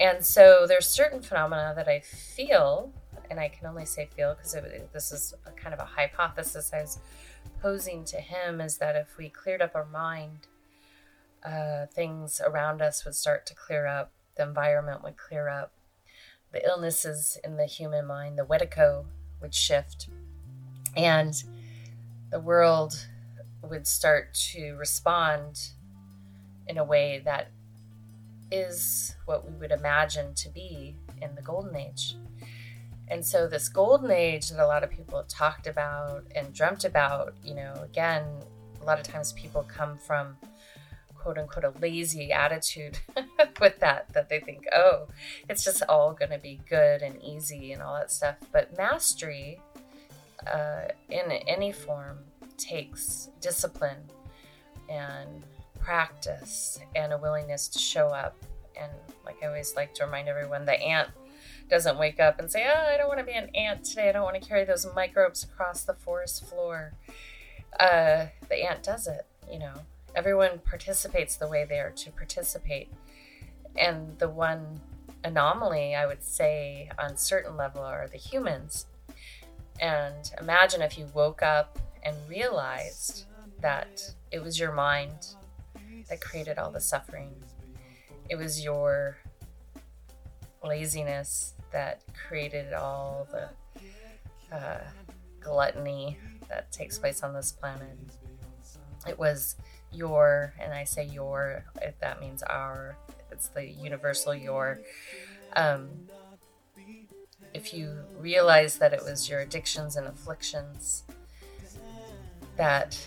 And 0.00 0.26
so 0.26 0.66
there's 0.66 0.88
certain 0.88 1.22
phenomena 1.22 1.72
that 1.76 1.86
I 1.86 2.00
feel, 2.00 2.92
and 3.30 3.38
I 3.38 3.46
can 3.46 3.68
only 3.68 3.84
say 3.84 4.08
feel 4.16 4.34
because 4.34 4.56
this 4.92 5.12
is 5.12 5.34
a 5.46 5.52
kind 5.52 5.72
of 5.72 5.78
a 5.78 5.84
hypothesis 5.84 6.72
I 6.74 6.80
was 6.80 6.98
posing 7.62 8.04
to 8.06 8.16
him 8.16 8.60
is 8.60 8.78
that 8.78 8.96
if 8.96 9.16
we 9.16 9.28
cleared 9.28 9.62
up 9.62 9.76
our 9.76 9.86
mind, 9.86 10.48
uh, 11.44 11.86
things 11.86 12.40
around 12.44 12.82
us 12.82 13.04
would 13.04 13.14
start 13.14 13.46
to 13.46 13.54
clear 13.54 13.86
up, 13.86 14.12
the 14.36 14.42
environment 14.42 15.02
would 15.02 15.16
clear 15.16 15.48
up, 15.48 15.72
the 16.52 16.64
illnesses 16.66 17.38
in 17.44 17.56
the 17.56 17.66
human 17.66 18.06
mind, 18.06 18.38
the 18.38 18.44
Wetiko 18.44 19.04
would 19.40 19.54
shift, 19.54 20.08
and 20.96 21.42
the 22.30 22.40
world 22.40 23.06
would 23.62 23.86
start 23.86 24.34
to 24.34 24.74
respond 24.74 25.70
in 26.66 26.78
a 26.78 26.84
way 26.84 27.20
that 27.24 27.48
is 28.50 29.14
what 29.26 29.48
we 29.48 29.56
would 29.56 29.72
imagine 29.72 30.34
to 30.34 30.48
be 30.48 30.96
in 31.20 31.34
the 31.34 31.42
golden 31.42 31.76
age. 31.76 32.16
And 33.08 33.24
so, 33.24 33.46
this 33.46 33.68
golden 33.68 34.10
age 34.10 34.50
that 34.50 34.62
a 34.62 34.66
lot 34.66 34.84
of 34.84 34.90
people 34.90 35.18
have 35.18 35.28
talked 35.28 35.66
about 35.66 36.24
and 36.34 36.52
dreamt 36.52 36.84
about, 36.84 37.34
you 37.42 37.54
know, 37.54 37.72
again, 37.82 38.24
a 38.80 38.84
lot 38.84 38.98
of 38.98 39.06
times 39.06 39.32
people 39.32 39.62
come 39.62 39.96
from 39.96 40.36
quote 41.28 41.36
unquote 41.36 41.64
a 41.64 41.78
lazy 41.78 42.32
attitude 42.32 42.98
with 43.60 43.78
that, 43.80 44.10
that 44.14 44.30
they 44.30 44.40
think, 44.40 44.64
oh, 44.74 45.06
it's 45.46 45.62
just 45.62 45.82
all 45.86 46.14
going 46.14 46.30
to 46.30 46.38
be 46.38 46.58
good 46.70 47.02
and 47.02 47.22
easy 47.22 47.72
and 47.72 47.82
all 47.82 47.92
that 47.96 48.10
stuff. 48.10 48.36
But 48.50 48.74
mastery 48.78 49.60
uh, 50.50 50.84
in 51.10 51.30
any 51.30 51.70
form 51.70 52.20
takes 52.56 53.28
discipline 53.42 53.98
and 54.88 55.44
practice 55.78 56.78
and 56.96 57.12
a 57.12 57.18
willingness 57.18 57.68
to 57.68 57.78
show 57.78 58.08
up. 58.08 58.34
And 58.80 58.90
like 59.26 59.36
I 59.42 59.48
always 59.48 59.76
like 59.76 59.92
to 59.96 60.06
remind 60.06 60.28
everyone, 60.28 60.64
the 60.64 60.80
ant 60.80 61.10
doesn't 61.68 61.98
wake 61.98 62.20
up 62.20 62.40
and 62.40 62.50
say, 62.50 62.66
Oh, 62.66 62.86
I 62.90 62.96
don't 62.96 63.08
want 63.08 63.20
to 63.20 63.26
be 63.26 63.32
an 63.32 63.50
ant 63.54 63.84
today. 63.84 64.08
I 64.08 64.12
don't 64.12 64.22
want 64.22 64.42
to 64.42 64.48
carry 64.48 64.64
those 64.64 64.86
microbes 64.96 65.44
across 65.44 65.82
the 65.82 65.92
forest 65.92 66.46
floor. 66.46 66.94
Uh, 67.78 68.28
the 68.48 68.66
ant 68.66 68.82
does 68.82 69.06
it, 69.06 69.26
you 69.52 69.58
know. 69.58 69.74
Everyone 70.14 70.58
participates 70.64 71.36
the 71.36 71.48
way 71.48 71.64
they 71.64 71.78
are 71.78 71.90
to 71.90 72.10
participate. 72.10 72.92
And 73.76 74.18
the 74.18 74.28
one 74.28 74.80
anomaly, 75.24 75.94
I 75.94 76.06
would 76.06 76.22
say, 76.24 76.90
on 76.98 77.16
certain 77.16 77.56
level, 77.56 77.82
are 77.82 78.08
the 78.08 78.18
humans. 78.18 78.86
And 79.80 80.30
imagine 80.40 80.82
if 80.82 80.98
you 80.98 81.06
woke 81.14 81.42
up 81.42 81.78
and 82.02 82.16
realized 82.28 83.24
that 83.60 84.02
it 84.30 84.42
was 84.42 84.58
your 84.58 84.72
mind 84.72 85.34
that 86.08 86.20
created 86.20 86.58
all 86.58 86.70
the 86.70 86.80
suffering. 86.80 87.34
It 88.28 88.36
was 88.36 88.62
your 88.62 89.18
laziness 90.64 91.54
that 91.70 92.02
created 92.26 92.72
all 92.72 93.26
the 93.30 94.54
uh, 94.54 94.80
gluttony 95.40 96.18
that 96.48 96.70
takes 96.72 96.98
place 96.98 97.22
on 97.22 97.34
this 97.34 97.52
planet. 97.52 97.96
It 99.06 99.18
was 99.18 99.56
your, 99.92 100.54
and 100.60 100.72
I 100.72 100.84
say 100.84 101.06
your, 101.06 101.64
if 101.82 101.98
that 102.00 102.20
means 102.20 102.42
our, 102.42 102.96
it's 103.30 103.48
the 103.48 103.66
universal 103.66 104.34
your. 104.34 104.80
Um, 105.54 105.88
if 107.54 107.72
you 107.72 107.96
realize 108.18 108.78
that 108.78 108.92
it 108.92 109.02
was 109.02 109.28
your 109.28 109.40
addictions 109.40 109.96
and 109.96 110.06
afflictions 110.06 111.04
that 112.56 112.98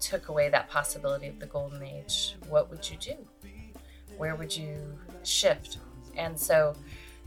took 0.00 0.28
away 0.28 0.48
that 0.48 0.68
possibility 0.68 1.28
of 1.28 1.38
the 1.40 1.46
golden 1.46 1.82
age, 1.82 2.36
what 2.48 2.70
would 2.70 2.88
you 2.88 2.96
do? 2.98 3.16
Where 4.16 4.34
would 4.34 4.56
you 4.56 4.98
shift? 5.22 5.78
And 6.16 6.38
so 6.38 6.74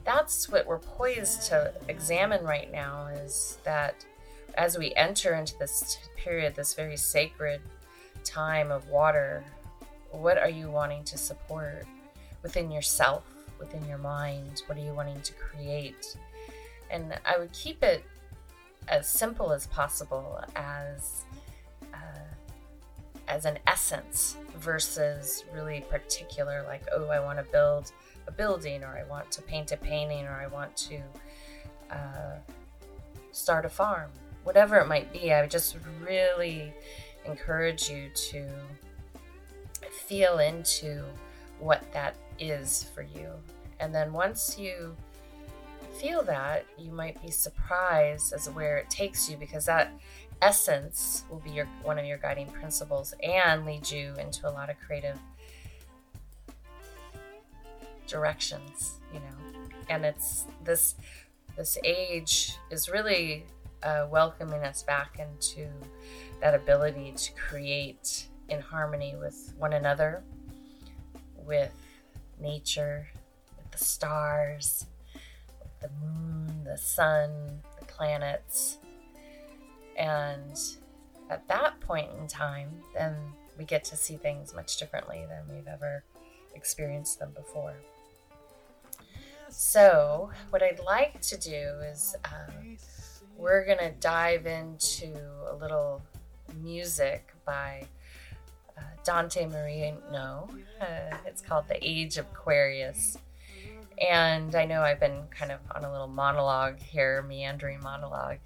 that's 0.03 0.49
what 0.49 0.65
we're 0.67 0.79
poised 0.79 1.43
to 1.47 1.73
examine 1.87 2.43
right 2.43 2.71
now 2.71 3.07
is 3.07 3.57
that 3.63 4.05
as 4.55 4.77
we 4.77 4.93
enter 4.95 5.35
into 5.35 5.57
this 5.57 5.97
period, 6.17 6.55
this 6.55 6.73
very 6.73 6.97
sacred 6.97 7.61
time 8.23 8.71
of 8.71 8.87
water, 8.87 9.43
what 10.11 10.37
are 10.37 10.49
you 10.49 10.69
wanting 10.69 11.03
to 11.05 11.17
support 11.17 11.85
within 12.43 12.71
yourself, 12.71 13.23
within 13.59 13.85
your 13.85 13.97
mind? 13.97 14.63
What 14.65 14.77
are 14.77 14.81
you 14.81 14.93
wanting 14.93 15.21
to 15.21 15.33
create? 15.33 16.17
And 16.89 17.17
I 17.25 17.37
would 17.37 17.51
keep 17.53 17.83
it 17.83 18.03
as 18.87 19.07
simple 19.07 19.51
as 19.51 19.67
possible 19.67 20.43
as 20.55 21.25
as 23.31 23.45
an 23.45 23.57
essence 23.65 24.35
versus 24.57 25.45
really 25.53 25.85
particular, 25.89 26.63
like, 26.67 26.83
oh, 26.93 27.07
I 27.07 27.21
want 27.21 27.39
to 27.39 27.45
build 27.49 27.93
a 28.27 28.31
building, 28.31 28.83
or 28.83 28.87
I 28.87 29.09
want 29.09 29.31
to 29.31 29.41
paint 29.41 29.71
a 29.71 29.77
painting, 29.77 30.25
or 30.25 30.33
I 30.33 30.47
want 30.47 30.75
to 30.77 30.99
uh, 31.89 32.37
start 33.31 33.63
a 33.63 33.69
farm, 33.69 34.11
whatever 34.43 34.77
it 34.79 34.87
might 34.87 35.13
be. 35.13 35.31
I 35.31 35.41
would 35.41 35.49
just 35.49 35.77
really 36.05 36.73
encourage 37.25 37.89
you 37.89 38.09
to 38.13 38.47
feel 40.07 40.39
into 40.39 41.03
what 41.59 41.91
that 41.93 42.15
is 42.39 42.87
for 42.95 43.01
you. 43.01 43.29
And 43.79 43.93
then 43.93 44.13
once 44.13 44.57
you 44.57 44.95
feel 45.99 46.23
that, 46.23 46.65
you 46.77 46.91
might 46.91 47.21
be 47.21 47.31
surprised 47.31 48.33
as 48.33 48.49
where 48.49 48.77
it 48.77 48.89
takes 48.89 49.29
you 49.29 49.37
because 49.37 49.65
that 49.65 49.91
essence 50.41 51.23
will 51.29 51.39
be 51.39 51.51
your 51.51 51.67
one 51.83 51.99
of 51.99 52.05
your 52.05 52.17
guiding 52.17 52.47
principles 52.47 53.13
and 53.23 53.65
lead 53.65 53.89
you 53.89 54.13
into 54.19 54.49
a 54.49 54.51
lot 54.51 54.69
of 54.69 54.75
creative 54.79 55.17
directions 58.07 58.99
you 59.13 59.19
know 59.19 59.61
and 59.89 60.03
it's 60.03 60.45
this 60.63 60.95
this 61.55 61.77
age 61.83 62.55
is 62.71 62.89
really 62.89 63.45
uh, 63.83 64.07
welcoming 64.09 64.63
us 64.63 64.83
back 64.83 65.19
into 65.19 65.67
that 66.41 66.53
ability 66.55 67.13
to 67.15 67.31
create 67.33 68.27
in 68.49 68.59
harmony 68.59 69.15
with 69.19 69.53
one 69.57 69.73
another 69.73 70.23
with 71.45 71.73
nature 72.39 73.07
with 73.57 73.71
the 73.71 73.77
stars 73.77 74.85
with 75.13 75.79
the 75.79 75.89
moon 76.03 76.63
the 76.63 76.77
sun 76.77 77.31
the 77.79 77.85
planets 77.85 78.77
and 79.97 80.57
at 81.31 81.47
that 81.47 81.79
point 81.79 82.09
in 82.19 82.27
time, 82.27 82.69
then 82.93 83.15
we 83.57 83.63
get 83.63 83.83
to 83.85 83.95
see 83.95 84.17
things 84.17 84.53
much 84.53 84.77
differently 84.77 85.25
than 85.29 85.55
we've 85.55 85.67
ever 85.67 86.03
experienced 86.53 87.19
them 87.19 87.31
before. 87.31 87.73
So, 89.49 90.29
what 90.49 90.61
I'd 90.61 90.79
like 90.79 91.21
to 91.21 91.37
do 91.37 91.71
is 91.89 92.15
um, 92.25 92.77
we're 93.41 93.65
going 93.65 93.79
to 93.79 93.91
dive 93.99 94.45
into 94.45 95.11
a 95.49 95.55
little 95.59 95.99
music 96.61 97.33
by 97.43 97.83
uh, 98.77 98.81
Dante 99.03 99.47
Marino. 99.47 100.47
Uh, 100.79 101.17
it's 101.25 101.41
called 101.41 101.67
The 101.67 101.77
Age 101.81 102.17
of 102.17 102.27
Aquarius. 102.27 103.17
And 103.99 104.53
I 104.53 104.65
know 104.65 104.81
I've 104.81 104.99
been 104.99 105.23
kind 105.31 105.51
of 105.51 105.59
on 105.73 105.83
a 105.83 105.91
little 105.91 106.07
monologue 106.07 106.79
here, 106.79 107.23
meandering 107.23 107.81
monologue. 107.81 108.37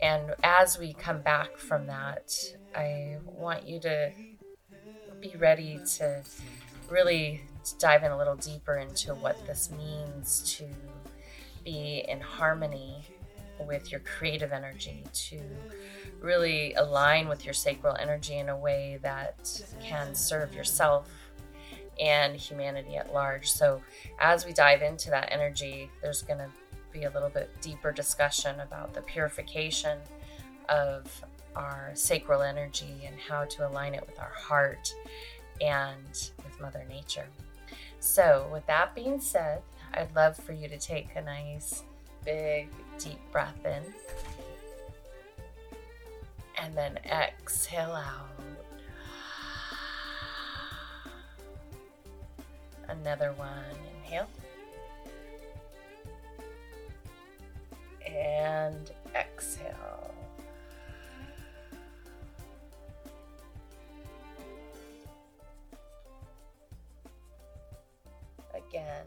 And 0.00 0.32
as 0.44 0.78
we 0.78 0.92
come 0.92 1.20
back 1.22 1.58
from 1.58 1.88
that, 1.88 2.32
I 2.76 3.16
want 3.24 3.66
you 3.66 3.80
to 3.80 4.12
be 5.20 5.34
ready 5.36 5.80
to 5.96 6.22
really 6.88 7.42
dive 7.80 8.04
in 8.04 8.12
a 8.12 8.16
little 8.16 8.36
deeper 8.36 8.76
into 8.76 9.14
what 9.14 9.44
this 9.44 9.72
means 9.72 10.56
to 10.56 10.66
be 11.64 12.04
in 12.08 12.20
harmony 12.20 13.04
with 13.66 13.90
your 13.90 14.00
creative 14.00 14.52
energy, 14.52 15.04
to 15.12 15.40
really 16.20 16.74
align 16.74 17.28
with 17.28 17.44
your 17.44 17.54
sacral 17.54 17.96
energy 17.96 18.38
in 18.38 18.48
a 18.48 18.56
way 18.56 18.98
that 19.02 19.62
can 19.82 20.14
serve 20.14 20.54
yourself 20.54 21.08
and 22.00 22.36
humanity 22.36 22.96
at 22.96 23.12
large. 23.12 23.50
So, 23.50 23.82
as 24.20 24.46
we 24.46 24.52
dive 24.52 24.82
into 24.82 25.10
that 25.10 25.28
energy, 25.32 25.90
there's 26.02 26.22
going 26.22 26.38
to 26.38 26.48
be 26.92 27.04
a 27.04 27.10
little 27.10 27.28
bit 27.28 27.50
deeper 27.60 27.92
discussion 27.92 28.60
about 28.60 28.94
the 28.94 29.02
purification 29.02 29.98
of 30.68 31.24
our 31.56 31.90
sacral 31.94 32.42
energy 32.42 33.02
and 33.06 33.16
how 33.18 33.44
to 33.44 33.68
align 33.68 33.94
it 33.94 34.06
with 34.06 34.18
our 34.18 34.32
heart 34.34 34.94
and 35.60 36.30
with 36.44 36.60
Mother 36.60 36.84
Nature. 36.88 37.26
So, 38.00 38.48
with 38.52 38.66
that 38.66 38.94
being 38.94 39.20
said, 39.20 39.62
I'd 39.94 40.14
love 40.14 40.36
for 40.36 40.52
you 40.52 40.68
to 40.68 40.78
take 40.78 41.08
a 41.16 41.22
nice, 41.22 41.82
big, 42.24 42.68
deep 42.98 43.20
breath 43.30 43.64
in 43.64 43.82
and 46.60 46.76
then 46.76 46.98
exhale 47.06 47.92
out. 47.92 48.28
Another 52.88 53.32
one, 53.36 53.50
inhale. 54.04 54.28
And 58.06 58.90
exhale. 59.14 60.14
Again, 68.54 69.06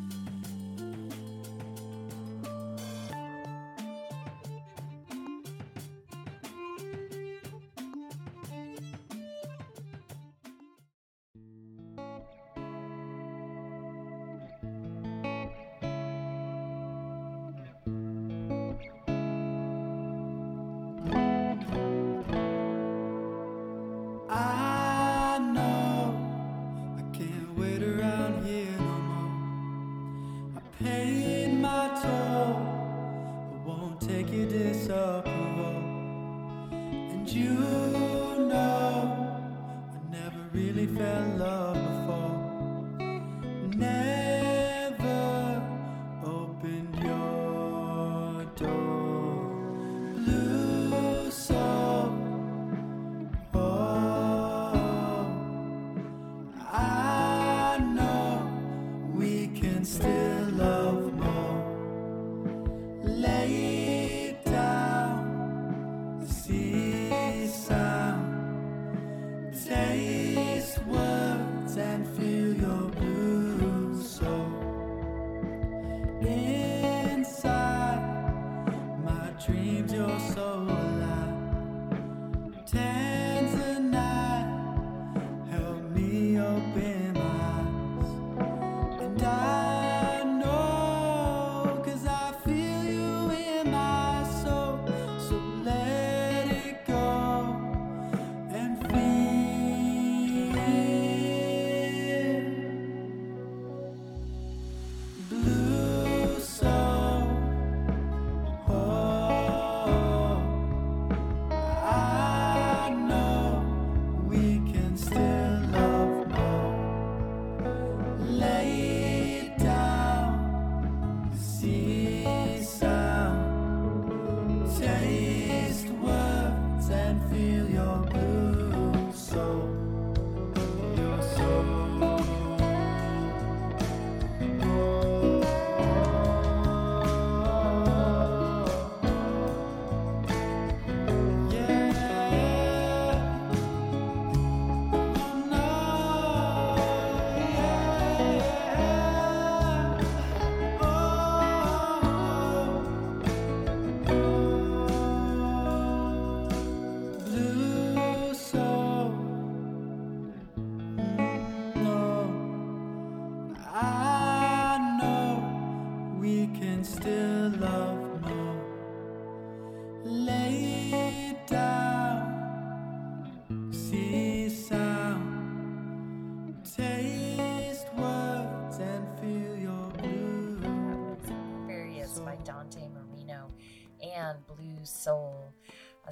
Dreams, 79.91 80.35
you're 80.35 81.00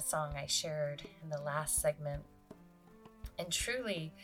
a 0.00 0.02
song 0.02 0.32
I 0.34 0.46
shared 0.46 1.02
in 1.22 1.28
the 1.28 1.42
last 1.42 1.82
segment. 1.82 2.22
And 3.38 3.52
truly, 3.52 4.14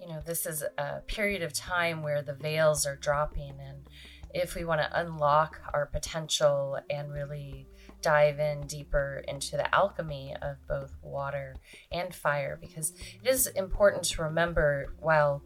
you 0.00 0.08
know, 0.08 0.20
this 0.26 0.44
is 0.44 0.64
a 0.76 1.02
period 1.06 1.40
of 1.42 1.52
time 1.52 2.02
where 2.02 2.20
the 2.20 2.34
veils 2.34 2.84
are 2.84 2.96
dropping. 2.96 3.52
And 3.60 3.86
if 4.34 4.56
we 4.56 4.64
want 4.64 4.80
to 4.80 5.00
unlock 5.00 5.60
our 5.72 5.86
potential 5.86 6.80
and 6.90 7.12
really 7.12 7.68
dive 8.02 8.40
in 8.40 8.66
deeper 8.66 9.22
into 9.28 9.56
the 9.56 9.72
alchemy 9.72 10.34
of 10.42 10.56
both 10.66 10.92
water 11.00 11.54
and 11.92 12.12
fire, 12.12 12.58
because 12.60 12.92
it 13.22 13.28
is 13.28 13.46
important 13.46 14.02
to 14.04 14.22
remember 14.22 14.94
while 14.98 15.44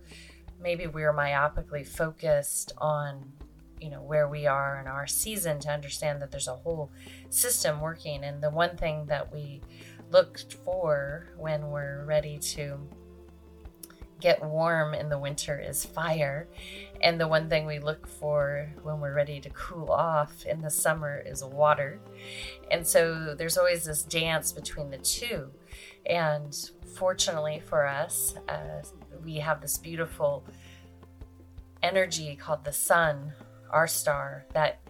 maybe 0.58 0.86
we're 0.86 1.12
myopically 1.12 1.86
focused 1.86 2.72
on 2.78 3.32
you 3.80 3.90
know 3.90 4.02
where 4.02 4.28
we 4.28 4.46
are 4.46 4.80
in 4.80 4.86
our 4.86 5.06
season 5.06 5.58
to 5.60 5.70
understand 5.70 6.20
that 6.22 6.30
there's 6.30 6.48
a 6.48 6.54
whole 6.54 6.90
system 7.30 7.80
working. 7.80 8.24
And 8.24 8.42
the 8.42 8.50
one 8.50 8.76
thing 8.76 9.06
that 9.06 9.32
we 9.32 9.60
looked 10.10 10.54
for 10.64 11.28
when 11.36 11.68
we're 11.68 12.04
ready 12.04 12.38
to 12.38 12.78
get 14.20 14.44
warm 14.44 14.94
in 14.94 15.08
the 15.08 15.18
winter 15.18 15.58
is 15.60 15.84
fire. 15.84 16.48
And 17.00 17.20
the 17.20 17.28
one 17.28 17.48
thing 17.48 17.66
we 17.66 17.78
look 17.78 18.06
for 18.06 18.68
when 18.82 19.00
we're 19.00 19.14
ready 19.14 19.40
to 19.40 19.50
cool 19.50 19.90
off 19.90 20.44
in 20.44 20.60
the 20.60 20.70
summer 20.70 21.22
is 21.24 21.44
water. 21.44 22.00
And 22.70 22.86
so 22.86 23.34
there's 23.36 23.56
always 23.56 23.84
this 23.84 24.02
dance 24.02 24.50
between 24.52 24.90
the 24.90 24.98
two. 24.98 25.50
And 26.06 26.52
fortunately 26.94 27.62
for 27.64 27.86
us 27.86 28.34
uh, 28.48 28.82
we 29.24 29.36
have 29.36 29.60
this 29.60 29.78
beautiful 29.78 30.44
energy 31.82 32.34
called 32.34 32.64
the 32.64 32.72
sun 32.72 33.32
our 33.70 33.86
star 33.86 34.46
that 34.52 34.80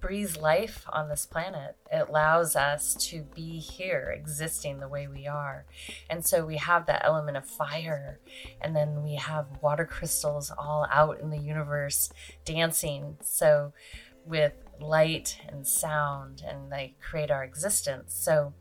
breathes 0.00 0.36
life 0.36 0.84
on 0.90 1.08
this 1.08 1.26
planet. 1.26 1.76
It 1.90 2.08
allows 2.08 2.56
us 2.56 2.94
to 3.08 3.22
be 3.34 3.58
here, 3.58 4.14
existing 4.16 4.78
the 4.78 4.88
way 4.88 5.08
we 5.08 5.26
are. 5.26 5.66
And 6.08 6.24
so 6.24 6.44
we 6.44 6.56
have 6.56 6.86
that 6.86 7.04
element 7.04 7.36
of 7.36 7.44
fire, 7.44 8.20
and 8.60 8.74
then 8.74 9.02
we 9.02 9.16
have 9.16 9.46
water 9.60 9.84
crystals 9.84 10.52
all 10.56 10.86
out 10.90 11.20
in 11.20 11.30
the 11.30 11.38
universe 11.38 12.10
dancing. 12.44 13.16
So, 13.22 13.72
with 14.24 14.52
light 14.78 15.40
and 15.48 15.66
sound, 15.66 16.42
and 16.46 16.70
they 16.70 16.94
create 17.00 17.30
our 17.30 17.42
existence. 17.44 18.14
So, 18.14 18.52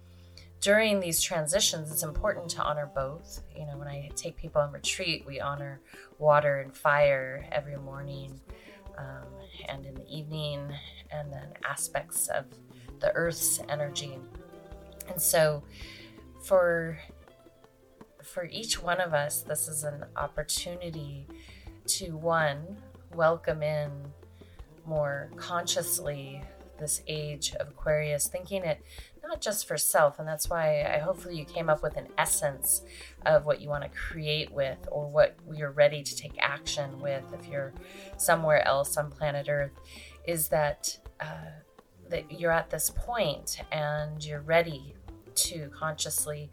during 0.59 0.99
these 0.99 1.21
transitions, 1.21 1.91
it's 1.91 2.03
important 2.03 2.49
to 2.51 2.63
honor 2.63 2.89
both. 2.93 3.41
You 3.55 3.67
know, 3.67 3.77
when 3.77 3.87
I 3.87 4.09
take 4.15 4.37
people 4.37 4.61
on 4.61 4.71
retreat, 4.71 5.23
we 5.27 5.39
honor 5.39 5.81
water 6.17 6.61
and 6.61 6.75
fire 6.75 7.45
every 7.51 7.77
morning 7.77 8.39
um, 8.97 9.27
and 9.67 9.85
in 9.85 9.95
the 9.95 10.07
evening, 10.07 10.71
and 11.11 11.31
then 11.31 11.49
aspects 11.67 12.27
of 12.27 12.45
the 12.99 13.11
earth's 13.13 13.61
energy. 13.69 14.17
And 15.09 15.21
so, 15.21 15.63
for 16.41 16.99
for 18.23 18.45
each 18.45 18.81
one 18.81 18.99
of 18.99 19.13
us, 19.13 19.41
this 19.41 19.67
is 19.67 19.83
an 19.83 20.03
opportunity 20.15 21.25
to 21.85 22.17
one 22.17 22.77
welcome 23.13 23.63
in 23.63 23.89
more 24.85 25.29
consciously 25.37 26.41
this 26.79 27.01
age 27.07 27.53
of 27.55 27.69
Aquarius, 27.69 28.27
thinking 28.27 28.63
it 28.63 28.83
not 29.27 29.41
just 29.41 29.67
for 29.67 29.77
self. 29.77 30.19
And 30.19 30.27
that's 30.27 30.49
why 30.49 30.83
I 30.83 30.99
hopefully 30.99 31.37
you 31.37 31.45
came 31.45 31.69
up 31.69 31.83
with 31.83 31.97
an 31.97 32.07
essence 32.17 32.81
of 33.25 33.45
what 33.45 33.61
you 33.61 33.69
want 33.69 33.83
to 33.83 33.89
create 33.89 34.51
with 34.51 34.87
or 34.91 35.09
what 35.09 35.35
you're 35.53 35.71
ready 35.71 36.01
to 36.03 36.15
take 36.15 36.33
action 36.39 36.99
with 36.99 37.23
if 37.33 37.47
you're 37.47 37.73
somewhere 38.17 38.65
else 38.65 38.97
on 38.97 39.11
planet 39.11 39.47
Earth, 39.49 39.71
is 40.25 40.47
that 40.49 40.97
uh, 41.19 41.51
that 42.09 42.39
you're 42.39 42.51
at 42.51 42.69
this 42.69 42.89
point 42.89 43.59
and 43.71 44.23
you're 44.23 44.41
ready 44.41 44.95
to 45.35 45.69
consciously 45.77 46.49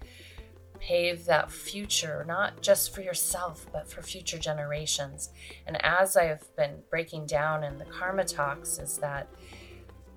pave 0.81 1.25
that 1.25 1.51
future, 1.51 2.25
not 2.27 2.61
just 2.61 2.95
for 2.95 3.01
yourself, 3.01 3.67
but 3.73 3.89
for 3.89 4.03
future 4.03 4.39
generations. 4.39 5.31
And 5.67 5.83
as 5.83 6.17
I've 6.17 6.55
been 6.57 6.83
breaking 6.91 7.27
down 7.27 7.65
in 7.65 7.79
the 7.79 7.85
Karma 7.87 8.25
Talks, 8.25 8.79
is 8.79 8.99
that 8.99 9.29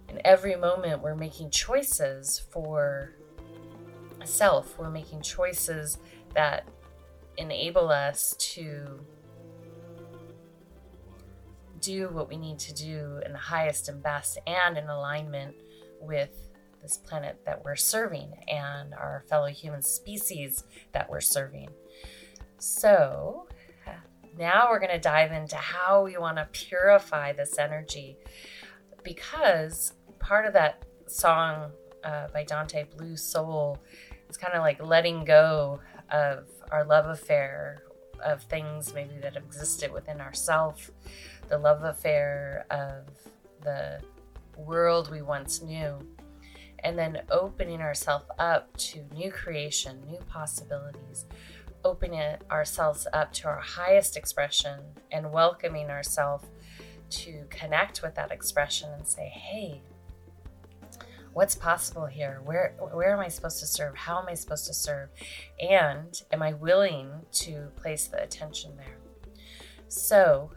in 0.09 0.21
every 0.25 0.55
moment 0.55 1.01
we're 1.01 1.15
making 1.15 1.51
choices 1.51 2.41
for 2.51 3.13
self, 4.25 4.77
we're 4.77 4.89
making 4.89 5.21
choices 5.21 5.97
that 6.33 6.67
enable 7.37 7.89
us 7.89 8.35
to 8.39 8.99
do 11.79 12.09
what 12.09 12.27
we 12.27 12.37
need 12.37 12.59
to 12.59 12.73
do 12.73 13.21
in 13.25 13.31
the 13.31 13.37
highest 13.37 13.87
and 13.89 14.01
best 14.01 14.39
and 14.47 14.77
in 14.77 14.87
alignment 14.87 15.55
with 16.01 16.49
this 16.81 16.97
planet 16.97 17.39
that 17.45 17.63
we're 17.63 17.75
serving 17.75 18.31
and 18.47 18.93
our 18.93 19.23
fellow 19.29 19.47
human 19.47 19.81
species 19.81 20.63
that 20.93 21.09
we're 21.09 21.21
serving. 21.21 21.69
So, 22.57 23.47
now 24.37 24.67
we're 24.69 24.79
going 24.79 24.91
to 24.91 24.99
dive 24.99 25.31
into 25.31 25.55
how 25.55 26.03
we 26.03 26.17
want 26.17 26.37
to 26.37 26.47
purify 26.51 27.33
this 27.33 27.57
energy 27.57 28.17
because 29.03 29.93
part 30.27 30.45
of 30.45 30.51
that 30.51 30.83
song 31.05 31.71
uh, 32.03 32.27
by 32.33 32.43
Dante, 32.43 32.83
Blue 32.97 33.15
Soul, 33.15 33.77
is 34.29 34.35
kind 34.35 34.53
of 34.53 34.59
like 34.59 34.83
letting 34.83 35.23
go 35.23 35.79
of 36.11 36.45
our 36.69 36.83
love 36.83 37.05
affair 37.07 37.83
of 38.21 38.43
things 38.43 38.93
maybe 38.93 39.15
that 39.21 39.37
existed 39.37 39.89
within 39.89 40.19
ourself, 40.19 40.91
the 41.47 41.57
love 41.57 41.83
affair 41.83 42.65
of 42.69 43.05
the 43.63 44.01
world 44.57 45.09
we 45.09 45.21
once 45.21 45.61
knew, 45.61 45.97
and 46.79 46.99
then 46.99 47.21
opening 47.31 47.79
ourselves 47.79 48.25
up 48.37 48.75
to 48.75 48.99
new 49.13 49.31
creation, 49.31 50.03
new 50.05 50.19
possibilities, 50.27 51.25
opening 51.85 52.35
ourselves 52.51 53.07
up 53.13 53.31
to 53.31 53.47
our 53.47 53.61
highest 53.61 54.17
expression 54.17 54.77
and 55.09 55.31
welcoming 55.31 55.89
ourselves 55.89 56.45
to 57.09 57.45
connect 57.49 58.01
with 58.01 58.13
that 58.15 58.29
expression 58.29 58.89
and 58.91 59.07
say, 59.07 59.29
hey, 59.29 59.81
what's 61.37 61.53
possible 61.53 62.07
here? 62.07 62.41
Where 62.45 62.73
where 62.79 63.13
am 63.13 63.19
I 63.19 63.27
supposed 63.27 63.59
to 63.59 63.67
serve? 63.67 63.95
How 63.95 64.19
am 64.19 64.25
I 64.27 64.33
supposed 64.33 64.65
to 64.65 64.73
serve? 64.73 65.09
And 65.61 66.19
am 66.31 66.41
I 66.41 66.53
willing 66.53 67.11
to 67.43 67.67
place 67.75 68.07
the 68.07 68.23
attention 68.23 68.75
there? 68.75 68.97
So, 69.87 70.49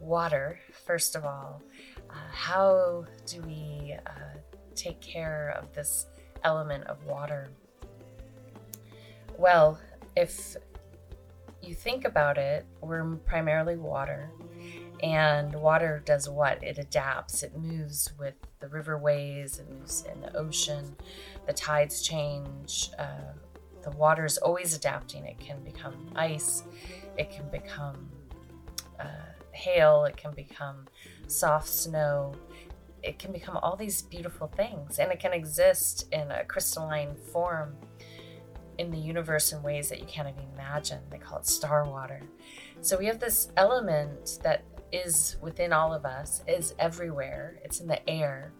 water, 0.00 0.60
first 0.86 1.14
of 1.14 1.26
all, 1.26 1.60
uh, 2.08 2.14
how 2.32 3.04
do 3.26 3.42
we 3.42 3.96
uh, 4.06 4.38
take 4.74 4.98
care 5.02 5.54
of 5.60 5.74
this 5.74 6.06
element 6.42 6.84
of 6.84 7.04
water? 7.04 7.50
Well, 9.36 9.78
if 10.16 10.56
you 11.60 11.74
think 11.74 12.06
about 12.06 12.38
it, 12.38 12.64
we're 12.80 13.04
primarily 13.26 13.76
water. 13.76 14.30
And 15.02 15.54
water 15.54 16.02
does 16.04 16.28
what? 16.28 16.62
It 16.62 16.78
adapts, 16.78 17.42
it 17.42 17.56
moves 17.56 18.12
with 18.18 18.34
the 18.60 18.66
riverways, 18.66 19.60
it 19.60 19.70
moves 19.70 20.04
in 20.12 20.20
the 20.20 20.36
ocean, 20.36 20.96
the 21.46 21.52
tides 21.52 22.02
change. 22.02 22.90
Uh, 22.98 23.32
the 23.82 23.90
water 23.96 24.24
is 24.24 24.38
always 24.38 24.74
adapting. 24.74 25.24
It 25.24 25.38
can 25.38 25.62
become 25.62 25.94
ice, 26.16 26.64
it 27.16 27.30
can 27.30 27.48
become 27.48 28.08
uh, 28.98 29.04
hail, 29.52 30.04
it 30.04 30.16
can 30.16 30.32
become 30.32 30.86
soft 31.28 31.68
snow, 31.68 32.34
it 33.02 33.18
can 33.18 33.32
become 33.32 33.56
all 33.58 33.76
these 33.76 34.02
beautiful 34.02 34.48
things, 34.48 34.98
and 34.98 35.12
it 35.12 35.20
can 35.20 35.32
exist 35.32 36.06
in 36.12 36.30
a 36.30 36.44
crystalline 36.44 37.14
form 37.32 37.76
in 38.78 38.90
the 38.90 38.98
universe 38.98 39.52
in 39.52 39.62
ways 39.62 39.88
that 39.88 40.00
you 40.00 40.06
can't 40.06 40.28
even 40.28 40.44
imagine. 40.54 41.00
They 41.10 41.18
call 41.18 41.38
it 41.38 41.46
star 41.46 41.84
water. 41.84 42.20
So 42.80 42.96
we 42.96 43.06
have 43.06 43.18
this 43.18 43.50
element 43.56 44.38
that 44.42 44.62
is 44.92 45.36
within 45.40 45.72
all 45.72 45.92
of 45.92 46.04
us, 46.04 46.42
is 46.46 46.74
everywhere. 46.78 47.58
It's 47.64 47.80
in 47.80 47.86
the 47.86 48.08
air. 48.08 48.52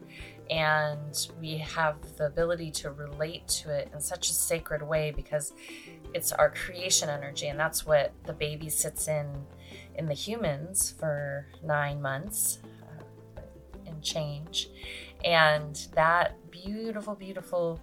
And 0.51 1.29
we 1.41 1.59
have 1.59 1.97
the 2.17 2.27
ability 2.27 2.71
to 2.73 2.91
relate 2.91 3.47
to 3.49 3.71
it 3.71 3.91
in 3.93 4.01
such 4.01 4.31
a 4.31 4.33
sacred 4.33 4.83
way 4.83 5.13
because 5.15 5.53
it's 6.15 6.33
our 6.33 6.51
creation 6.51 7.09
energy. 7.09 7.49
And 7.49 7.59
that's 7.59 7.87
what 7.87 8.13
the 8.25 8.33
baby 8.33 8.69
sits 8.69 9.09
in 9.09 9.27
in 9.95 10.07
the 10.07 10.15
humans 10.15 10.95
for 10.99 11.47
nine 11.63 12.01
months 12.01 12.61
uh, 13.37 13.43
and 13.87 14.03
change. 14.03 14.71
And 15.25 15.87
that 15.95 16.51
beautiful, 16.51 17.15
beautiful 17.15 17.81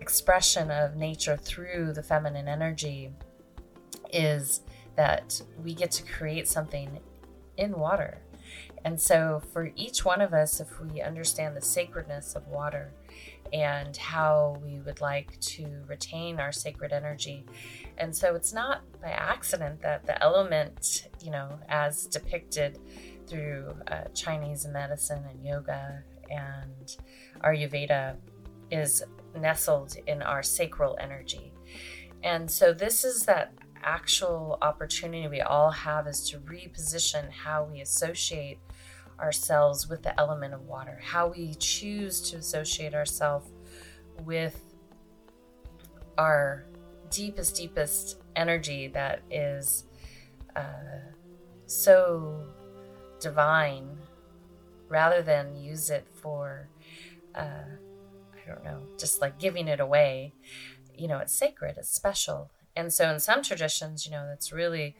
expression 0.00 0.70
of 0.70 0.96
nature 0.96 1.36
through 1.36 1.92
the 1.92 2.02
feminine 2.02 2.48
energy 2.48 3.10
is 4.12 4.62
that 4.96 5.40
we 5.62 5.74
get 5.74 5.90
to 5.90 6.02
create 6.04 6.48
something 6.48 6.98
in 7.56 7.78
water. 7.78 8.18
And 8.84 9.00
so, 9.00 9.42
for 9.52 9.70
each 9.76 10.04
one 10.04 10.20
of 10.20 10.34
us, 10.34 10.60
if 10.60 10.80
we 10.80 11.00
understand 11.00 11.56
the 11.56 11.62
sacredness 11.62 12.34
of 12.34 12.46
water 12.48 12.92
and 13.52 13.96
how 13.96 14.60
we 14.62 14.80
would 14.80 15.00
like 15.00 15.38
to 15.40 15.82
retain 15.86 16.38
our 16.38 16.52
sacred 16.52 16.92
energy, 16.92 17.46
and 17.96 18.14
so 18.14 18.34
it's 18.34 18.52
not 18.52 18.82
by 19.00 19.08
accident 19.08 19.80
that 19.80 20.04
the 20.04 20.22
element, 20.22 21.08
you 21.22 21.30
know, 21.30 21.58
as 21.68 22.06
depicted 22.06 22.78
through 23.26 23.74
uh, 23.90 24.04
Chinese 24.14 24.66
medicine 24.66 25.24
and 25.30 25.42
yoga 25.42 26.02
and 26.30 26.96
Ayurveda, 27.42 28.16
is 28.70 29.02
nestled 29.34 29.96
in 30.06 30.20
our 30.20 30.42
sacral 30.42 30.96
energy. 31.00 31.52
And 32.22 32.50
so, 32.50 32.74
this 32.74 33.02
is 33.04 33.24
that 33.24 33.52
actual 33.86 34.58
opportunity 34.62 35.28
we 35.28 35.40
all 35.40 35.70
have 35.70 36.06
is 36.06 36.28
to 36.30 36.38
reposition 36.38 37.30
how 37.30 37.64
we 37.64 37.80
associate 37.80 38.58
ourselves 39.20 39.88
with 39.88 40.02
the 40.02 40.18
element 40.18 40.54
of 40.54 40.62
water, 40.62 40.98
how 41.02 41.28
we 41.28 41.54
choose 41.54 42.20
to 42.20 42.36
associate 42.36 42.94
ourselves 42.94 43.50
with 44.24 44.60
our 46.18 46.66
deepest, 47.10 47.56
deepest 47.56 48.18
energy 48.36 48.88
that 48.88 49.22
is 49.30 49.84
uh, 50.56 51.00
so 51.66 52.44
divine 53.20 53.96
rather 54.88 55.22
than 55.22 55.56
use 55.56 55.90
it 55.90 56.06
for. 56.12 56.68
Uh, 57.34 57.64
I 58.34 58.48
don't 58.48 58.64
know, 58.64 58.82
just 58.98 59.20
like 59.20 59.38
giving 59.38 59.68
it 59.68 59.80
away. 59.80 60.34
You 60.96 61.08
know, 61.08 61.18
it's 61.18 61.36
sacred, 61.36 61.76
it's 61.78 61.88
special. 61.88 62.50
And 62.76 62.92
so 62.92 63.10
in 63.10 63.20
some 63.20 63.42
traditions, 63.42 64.04
you 64.04 64.12
know, 64.12 64.30
it's 64.32 64.52
really 64.52 64.96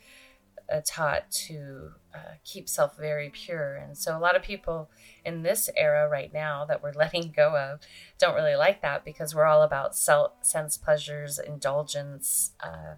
uh, 0.73 0.81
taught 0.85 1.31
to 1.31 1.91
uh, 2.15 2.35
keep 2.45 2.69
self 2.69 2.97
very 2.97 3.31
pure. 3.31 3.75
And 3.75 3.97
so 3.97 4.17
a 4.17 4.21
lot 4.21 4.37
of 4.37 4.43
people 4.43 4.91
in 5.25 5.43
this 5.43 5.69
era 5.77 6.09
right 6.09 6.33
now 6.33 6.65
that 6.65 6.83
we're 6.83 6.93
letting 6.97 7.33
go 7.35 7.57
of 7.57 7.81
don't 8.19 8.35
really 8.35 8.57
like 8.57 8.83
that 8.83 9.05
because 9.05 9.35
we're 9.35 9.45
all 9.45 9.63
about 9.63 9.97
self, 9.97 10.33
sense 10.43 10.77
pleasures, 10.77 11.39
indulgence, 11.39 12.53
uh, 12.63 12.95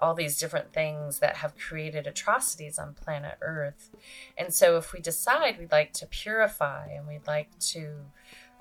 all 0.00 0.14
these 0.14 0.38
different 0.38 0.72
things 0.72 1.18
that 1.18 1.38
have 1.38 1.56
created 1.56 2.06
atrocities 2.06 2.78
on 2.78 2.94
planet 2.94 3.36
Earth. 3.40 3.90
And 4.36 4.54
so 4.54 4.76
if 4.76 4.92
we 4.92 5.00
decide 5.00 5.58
we'd 5.58 5.72
like 5.72 5.92
to 5.94 6.06
purify 6.06 6.86
and 6.86 7.06
we'd 7.08 7.26
like 7.26 7.58
to 7.58 7.94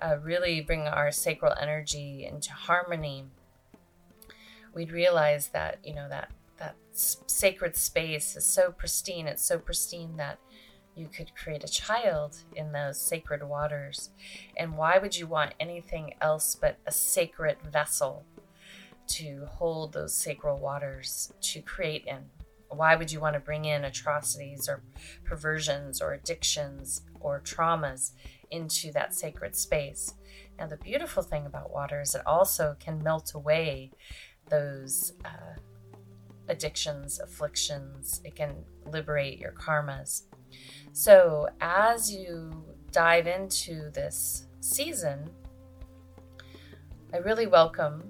uh, 0.01 0.17
really 0.21 0.61
bring 0.61 0.87
our 0.87 1.11
sacral 1.11 1.53
energy 1.59 2.25
into 2.25 2.51
harmony, 2.53 3.25
we'd 4.77 4.91
realize 4.91 5.47
that 5.49 5.79
you 5.83 5.95
know 5.95 6.07
that 6.07 6.29
that 6.59 6.75
sacred 6.91 7.75
space 7.75 8.35
is 8.35 8.45
so 8.45 8.71
pristine. 8.71 9.27
It's 9.27 9.45
so 9.45 9.59
pristine 9.59 10.15
that 10.17 10.39
you 10.95 11.07
could 11.07 11.35
create 11.35 11.63
a 11.63 11.67
child 11.67 12.37
in 12.55 12.71
those 12.71 12.99
sacred 12.99 13.43
waters. 13.43 14.11
And 14.55 14.77
why 14.77 14.97
would 14.97 15.15
you 15.15 15.27
want 15.27 15.53
anything 15.59 16.13
else 16.21 16.55
but 16.55 16.77
a 16.87 16.91
sacred 16.91 17.57
vessel 17.71 18.25
to 19.09 19.45
hold 19.45 19.93
those 19.93 20.15
sacred 20.15 20.55
waters 20.55 21.31
to 21.41 21.61
create 21.61 22.05
in? 22.05 22.23
Why 22.69 22.95
would 22.95 23.11
you 23.11 23.19
want 23.19 23.35
to 23.35 23.39
bring 23.39 23.65
in 23.65 23.85
atrocities 23.85 24.67
or 24.67 24.81
perversions 25.23 26.01
or 26.01 26.13
addictions 26.13 27.01
or 27.19 27.41
traumas 27.41 28.11
into 28.51 28.91
that 28.93 29.13
sacred 29.13 29.55
space. 29.55 30.13
Now, 30.57 30.67
the 30.67 30.77
beautiful 30.77 31.23
thing 31.23 31.45
about 31.45 31.71
water 31.71 32.01
is 32.01 32.15
it 32.15 32.25
also 32.25 32.75
can 32.79 33.03
melt 33.03 33.33
away 33.33 33.91
those 34.49 35.13
uh, 35.25 35.59
addictions, 36.47 37.19
afflictions, 37.19 38.21
it 38.23 38.35
can 38.35 38.55
liberate 38.85 39.39
your 39.39 39.51
karmas. 39.51 40.23
So, 40.93 41.47
as 41.61 42.11
you 42.11 42.63
dive 42.91 43.27
into 43.27 43.91
this 43.91 44.47
season, 44.61 45.29
I 47.13 47.17
really 47.17 47.47
welcome 47.47 48.03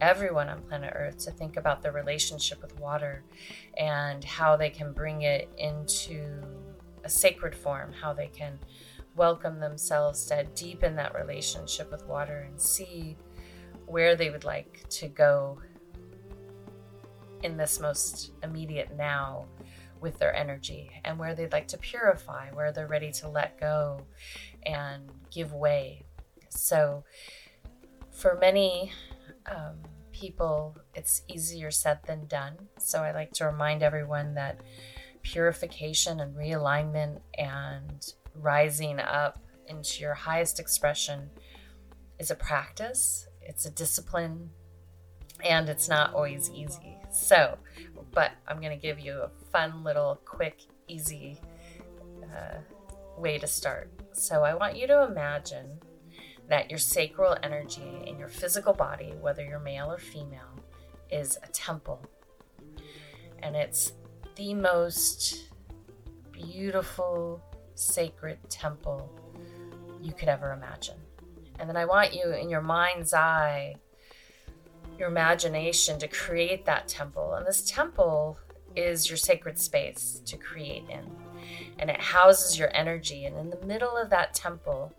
everyone 0.00 0.48
on 0.48 0.60
planet 0.62 0.92
Earth 0.94 1.18
to 1.18 1.30
think 1.30 1.56
about 1.56 1.82
their 1.82 1.92
relationship 1.92 2.60
with 2.60 2.78
water 2.78 3.24
and 3.78 4.22
how 4.24 4.56
they 4.56 4.70
can 4.70 4.92
bring 4.92 5.22
it 5.22 5.48
into 5.58 6.42
a 7.04 7.08
sacred 7.08 7.54
form, 7.54 7.92
how 7.92 8.12
they 8.12 8.28
can 8.28 8.58
welcome 9.16 9.60
themselves 9.60 10.24
to 10.26 10.44
deepen 10.54 10.96
that 10.96 11.14
relationship 11.14 11.90
with 11.90 12.04
water 12.06 12.46
and 12.48 12.60
see 12.60 13.16
where 13.86 14.16
they 14.16 14.30
would 14.30 14.44
like 14.44 14.84
to 14.88 15.08
go 15.08 15.58
in 17.44 17.58
this 17.58 17.78
most 17.78 18.32
immediate 18.42 18.96
now 18.96 19.44
with 20.00 20.18
their 20.18 20.34
energy 20.34 20.90
and 21.04 21.18
where 21.18 21.34
they'd 21.34 21.52
like 21.52 21.68
to 21.68 21.78
purify, 21.78 22.50
where 22.52 22.72
they're 22.72 22.88
ready 22.88 23.12
to 23.12 23.28
let 23.28 23.60
go 23.60 24.00
and 24.64 25.12
give 25.30 25.52
way. 25.52 26.04
So, 26.48 27.04
for 28.10 28.38
many 28.40 28.92
um, 29.46 29.76
people, 30.10 30.76
it's 30.94 31.22
easier 31.28 31.70
said 31.70 31.98
than 32.06 32.26
done. 32.26 32.54
So, 32.78 33.02
I 33.02 33.12
like 33.12 33.32
to 33.34 33.46
remind 33.46 33.82
everyone 33.82 34.34
that 34.34 34.60
purification 35.22 36.20
and 36.20 36.34
realignment 36.34 37.20
and 37.36 38.12
rising 38.34 39.00
up 39.00 39.38
into 39.68 40.00
your 40.00 40.14
highest 40.14 40.60
expression 40.60 41.30
is 42.18 42.30
a 42.30 42.34
practice, 42.34 43.26
it's 43.42 43.66
a 43.66 43.70
discipline, 43.70 44.50
and 45.44 45.68
it's 45.68 45.88
not 45.88 46.14
always 46.14 46.50
easy. 46.50 46.98
So, 47.14 47.56
but 48.12 48.32
I'm 48.48 48.60
going 48.60 48.76
to 48.76 48.80
give 48.80 48.98
you 48.98 49.22
a 49.22 49.30
fun 49.52 49.84
little, 49.84 50.20
quick, 50.24 50.58
easy 50.88 51.40
uh, 52.24 52.58
way 53.16 53.38
to 53.38 53.46
start. 53.46 53.88
So, 54.12 54.42
I 54.42 54.54
want 54.54 54.76
you 54.76 54.88
to 54.88 55.04
imagine 55.04 55.78
that 56.48 56.70
your 56.70 56.78
sacral 56.78 57.36
energy 57.42 58.02
in 58.04 58.18
your 58.18 58.28
physical 58.28 58.72
body, 58.72 59.14
whether 59.20 59.44
you're 59.44 59.60
male 59.60 59.92
or 59.92 59.98
female, 59.98 60.58
is 61.08 61.38
a 61.44 61.48
temple. 61.48 62.04
And 63.42 63.54
it's 63.54 63.92
the 64.34 64.52
most 64.52 65.50
beautiful, 66.32 67.40
sacred 67.76 68.38
temple 68.50 69.08
you 70.02 70.12
could 70.12 70.28
ever 70.28 70.52
imagine. 70.52 70.98
And 71.60 71.68
then 71.68 71.76
I 71.76 71.84
want 71.84 72.12
you 72.12 72.32
in 72.32 72.50
your 72.50 72.60
mind's 72.60 73.14
eye, 73.14 73.76
your 74.98 75.08
imagination 75.08 75.98
to 75.98 76.08
create 76.08 76.64
that 76.66 76.88
temple. 76.88 77.34
And 77.34 77.46
this 77.46 77.62
temple 77.62 78.38
is 78.76 79.08
your 79.08 79.16
sacred 79.16 79.58
space 79.58 80.20
to 80.26 80.36
create 80.36 80.84
in. 80.88 81.04
And 81.78 81.90
it 81.90 82.00
houses 82.00 82.58
your 82.58 82.74
energy. 82.74 83.24
And 83.24 83.36
in 83.36 83.50
the 83.50 83.66
middle 83.66 83.96
of 83.96 84.10
that 84.10 84.34
temple, 84.34 84.92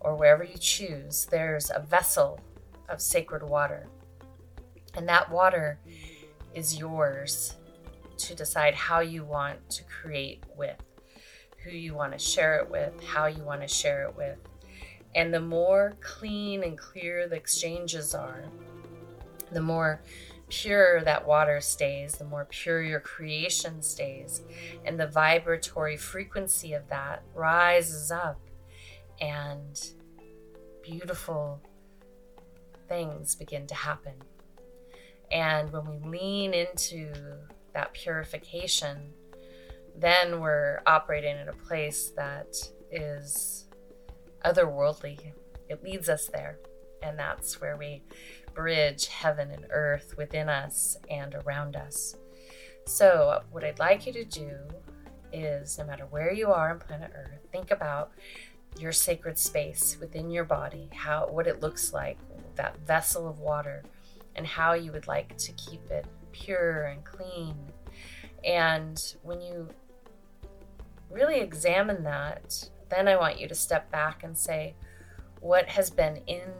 or 0.00 0.14
wherever 0.14 0.44
you 0.44 0.58
choose, 0.58 1.26
there's 1.30 1.70
a 1.70 1.80
vessel 1.80 2.40
of 2.88 3.00
sacred 3.00 3.42
water. 3.42 3.88
And 4.94 5.08
that 5.08 5.30
water 5.30 5.78
is 6.54 6.78
yours 6.78 7.56
to 8.18 8.34
decide 8.34 8.74
how 8.74 9.00
you 9.00 9.24
want 9.24 9.68
to 9.70 9.82
create 9.84 10.44
with, 10.56 10.76
who 11.64 11.70
you 11.70 11.94
want 11.94 12.12
to 12.12 12.18
share 12.18 12.58
it 12.58 12.70
with, 12.70 12.92
how 13.02 13.26
you 13.26 13.42
want 13.42 13.60
to 13.62 13.68
share 13.68 14.04
it 14.04 14.16
with. 14.16 14.38
And 15.16 15.32
the 15.32 15.40
more 15.40 15.96
clean 16.00 16.62
and 16.62 16.78
clear 16.78 17.28
the 17.28 17.36
exchanges 17.36 18.14
are, 18.14 18.44
the 19.52 19.62
more 19.62 20.02
pure 20.48 21.02
that 21.02 21.26
water 21.26 21.60
stays, 21.60 22.12
the 22.12 22.24
more 22.24 22.46
pure 22.50 22.82
your 22.82 23.00
creation 23.00 23.82
stays. 23.82 24.42
And 24.84 24.98
the 24.98 25.06
vibratory 25.06 25.96
frequency 25.96 26.74
of 26.74 26.88
that 26.88 27.22
rises 27.34 28.10
up, 28.10 28.40
and 29.20 29.80
beautiful 30.82 31.60
things 32.88 33.34
begin 33.34 33.66
to 33.66 33.74
happen. 33.74 34.14
And 35.32 35.72
when 35.72 35.86
we 35.86 35.98
lean 36.08 36.54
into 36.54 37.12
that 37.72 37.92
purification, 37.94 39.12
then 39.96 40.40
we're 40.40 40.80
operating 40.86 41.38
in 41.38 41.48
a 41.48 41.52
place 41.52 42.12
that 42.16 42.56
is 42.90 43.64
otherworldly. 44.44 45.32
It 45.68 45.82
leads 45.82 46.08
us 46.08 46.26
there. 46.26 46.58
And 47.02 47.18
that's 47.18 47.60
where 47.60 47.76
we 47.76 48.02
bridge 48.54 49.06
heaven 49.08 49.50
and 49.50 49.66
earth 49.70 50.14
within 50.16 50.48
us 50.48 50.96
and 51.10 51.34
around 51.34 51.76
us. 51.76 52.16
So, 52.86 53.42
what 53.50 53.64
I'd 53.64 53.78
like 53.78 54.06
you 54.06 54.12
to 54.12 54.24
do 54.24 54.50
is 55.32 55.78
no 55.78 55.84
matter 55.84 56.06
where 56.06 56.32
you 56.32 56.48
are 56.48 56.70
on 56.70 56.78
planet 56.78 57.10
Earth, 57.14 57.40
think 57.50 57.70
about 57.70 58.12
your 58.78 58.92
sacred 58.92 59.38
space 59.38 59.96
within 60.00 60.30
your 60.30 60.44
body, 60.44 60.88
how 60.94 61.26
what 61.28 61.46
it 61.46 61.60
looks 61.60 61.92
like, 61.92 62.18
that 62.56 62.78
vessel 62.86 63.28
of 63.28 63.40
water, 63.40 63.82
and 64.36 64.46
how 64.46 64.74
you 64.74 64.92
would 64.92 65.06
like 65.06 65.36
to 65.38 65.52
keep 65.52 65.90
it 65.90 66.06
pure 66.32 66.84
and 66.84 67.04
clean. 67.04 67.56
And 68.44 69.02
when 69.22 69.40
you 69.40 69.68
really 71.10 71.40
examine 71.40 72.04
that, 72.04 72.68
then 72.90 73.08
I 73.08 73.16
want 73.16 73.40
you 73.40 73.48
to 73.48 73.54
step 73.54 73.90
back 73.90 74.22
and 74.24 74.36
say, 74.36 74.74
what 75.40 75.68
has 75.68 75.90
been 75.90 76.18
in 76.26 76.50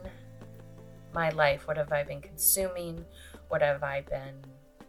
my 1.14 1.30
life? 1.30 1.66
What 1.66 1.78
have 1.78 1.92
I 1.92 2.02
been 2.02 2.20
consuming? 2.20 3.04
What 3.48 3.62
have 3.62 3.82
I 3.82 4.02
been 4.02 4.34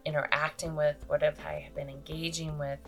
interacting 0.04 0.74
with? 0.74 1.02
What 1.06 1.22
have 1.22 1.38
I 1.40 1.70
been 1.74 1.88
engaging 1.88 2.58
with? 2.58 2.80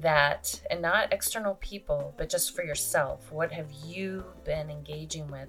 That, 0.00 0.60
and 0.70 0.80
not 0.80 1.12
external 1.12 1.56
people, 1.56 2.14
but 2.16 2.30
just 2.30 2.54
for 2.54 2.62
yourself, 2.62 3.30
what 3.32 3.52
have 3.52 3.70
you 3.84 4.24
been 4.44 4.70
engaging 4.70 5.26
with 5.26 5.48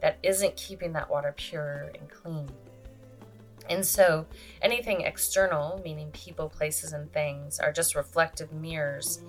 that 0.00 0.18
isn't 0.22 0.56
keeping 0.56 0.92
that 0.92 1.10
water 1.10 1.34
pure 1.36 1.90
and 1.98 2.08
clean? 2.10 2.50
And 3.70 3.84
so 3.84 4.26
anything 4.62 5.02
external, 5.02 5.80
meaning 5.84 6.10
people, 6.12 6.48
places, 6.48 6.92
and 6.92 7.12
things, 7.12 7.58
are 7.58 7.72
just 7.72 7.94
reflective 7.94 8.52
mirrors 8.52 9.20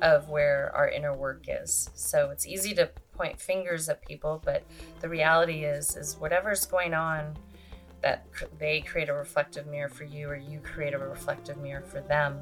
of 0.00 0.28
where 0.28 0.70
our 0.74 0.88
inner 0.88 1.14
work 1.14 1.44
is. 1.48 1.88
So 1.94 2.30
it's 2.30 2.46
easy 2.46 2.74
to 2.74 2.90
point 3.14 3.40
fingers 3.40 3.88
at 3.88 4.06
people, 4.06 4.40
but 4.44 4.62
the 5.00 5.08
reality 5.08 5.64
is 5.64 5.96
is 5.96 6.16
whatever's 6.18 6.66
going 6.66 6.94
on 6.94 7.34
that 8.02 8.26
they 8.58 8.80
create 8.80 9.08
a 9.08 9.14
reflective 9.14 9.66
mirror 9.66 9.88
for 9.88 10.04
you 10.04 10.28
or 10.28 10.36
you 10.36 10.58
create 10.60 10.94
a 10.94 10.98
reflective 10.98 11.56
mirror 11.58 11.82
for 11.82 12.00
them. 12.00 12.40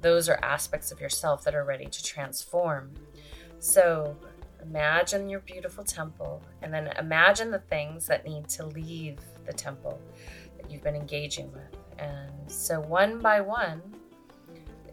Those 0.00 0.28
are 0.28 0.38
aspects 0.42 0.92
of 0.92 1.00
yourself 1.00 1.44
that 1.44 1.54
are 1.54 1.64
ready 1.64 1.86
to 1.86 2.02
transform. 2.02 2.92
So 3.58 4.16
imagine 4.62 5.28
your 5.28 5.40
beautiful 5.40 5.84
temple 5.84 6.42
and 6.62 6.72
then 6.72 6.88
imagine 6.98 7.50
the 7.50 7.60
things 7.60 8.06
that 8.06 8.26
need 8.26 8.48
to 8.50 8.66
leave 8.66 9.18
the 9.46 9.52
temple 9.52 10.00
that 10.58 10.70
you've 10.70 10.82
been 10.82 10.94
engaging 10.94 11.50
with. 11.52 11.80
And 11.98 12.50
so, 12.50 12.80
one 12.80 13.20
by 13.20 13.40
one, 13.40 13.80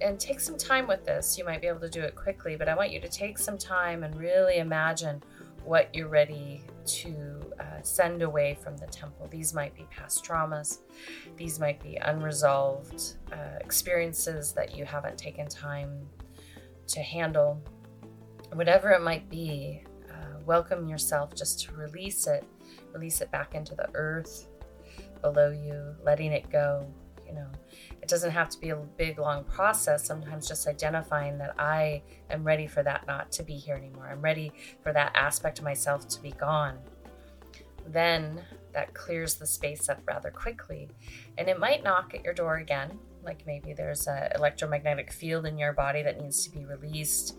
and 0.02 0.20
take 0.20 0.40
some 0.40 0.58
time 0.58 0.88
with 0.88 1.06
this. 1.06 1.38
You 1.38 1.46
might 1.46 1.62
be 1.62 1.68
able 1.68 1.80
to 1.82 1.90
do 1.90 2.02
it 2.02 2.16
quickly, 2.16 2.56
but 2.56 2.68
I 2.68 2.76
want 2.76 2.92
you 2.92 3.00
to 3.00 3.10
take 3.10 3.38
some 3.38 3.58
time 3.58 4.04
and 4.04 4.16
really 4.16 4.58
imagine 4.58 5.22
what 5.64 5.94
you're 5.94 6.08
ready 6.08 6.64
to 6.86 7.40
uh, 7.60 7.82
send 7.84 8.24
away 8.24 8.58
from 8.62 8.76
the 8.78 8.88
temple. 8.88 9.28
These 9.30 9.54
might 9.54 9.76
be 9.76 9.86
past 9.92 10.26
traumas, 10.26 10.80
these 11.38 11.60
might 11.60 11.82
be 11.82 11.98
unresolved 11.98 13.18
uh, 13.32 13.60
experiences 13.60 14.54
that 14.54 14.76
you 14.76 14.86
haven't 14.86 15.18
taken 15.18 15.48
time 15.48 16.08
to 16.88 17.02
handle. 17.02 17.62
Whatever 18.54 18.92
it 18.92 19.02
might 19.02 19.30
be, 19.30 19.84
uh, 20.10 20.40
welcome 20.46 20.88
yourself 20.90 21.36
just 21.36 21.62
to 21.62 21.74
release 21.74 22.28
it, 22.28 22.44
release 22.94 23.22
it 23.22 23.32
back 23.32 23.56
into 23.56 23.76
the 23.76 23.88
earth 23.94 24.48
below 25.22 25.52
you, 25.52 25.96
letting 26.04 26.32
it 26.32 26.50
go. 26.50 26.92
You 27.26 27.34
know, 27.34 27.52
it 28.02 28.08
doesn't 28.08 28.32
have 28.32 28.50
to 28.50 28.60
be 28.60 28.70
a 28.70 28.76
big, 28.76 29.20
long 29.20 29.44
process. 29.44 30.06
Sometimes 30.06 30.48
just 30.48 30.68
identifying 30.68 31.38
that 31.38 31.54
I 31.60 32.02
am 32.30 32.44
ready 32.44 32.68
for 32.68 32.84
that 32.84 33.06
not 33.06 33.32
to 33.34 33.44
be 33.44 33.56
here 33.56 33.76
anymore. 33.76 34.10
I'm 34.12 34.22
ready 34.22 34.52
for 34.82 34.92
that 34.94 35.12
aspect 35.16 35.60
of 35.60 35.66
myself 35.66 36.08
to 36.10 36.22
be 36.22 36.32
gone. 36.32 36.78
Then 37.88 38.42
that 38.74 38.94
clears 38.94 39.36
the 39.36 39.46
space 39.46 39.90
up 39.90 40.02
rather 40.06 40.32
quickly. 40.32 40.90
And 41.38 41.47
it 41.47 41.60
might 41.60 41.84
knock 41.84 42.14
at 42.16 42.24
your 42.24 42.34
door 42.34 42.58
again, 42.58 42.97
like 43.24 43.45
maybe 43.45 43.74
there's 43.74 44.08
an 44.08 44.30
electromagnetic 44.36 45.12
field 45.12 45.45
in 45.45 45.58
your 45.58 45.74
body 45.74 46.02
that 46.04 46.20
needs 46.20 46.43
to 46.45 46.52
be 46.52 46.66
released, 46.66 47.38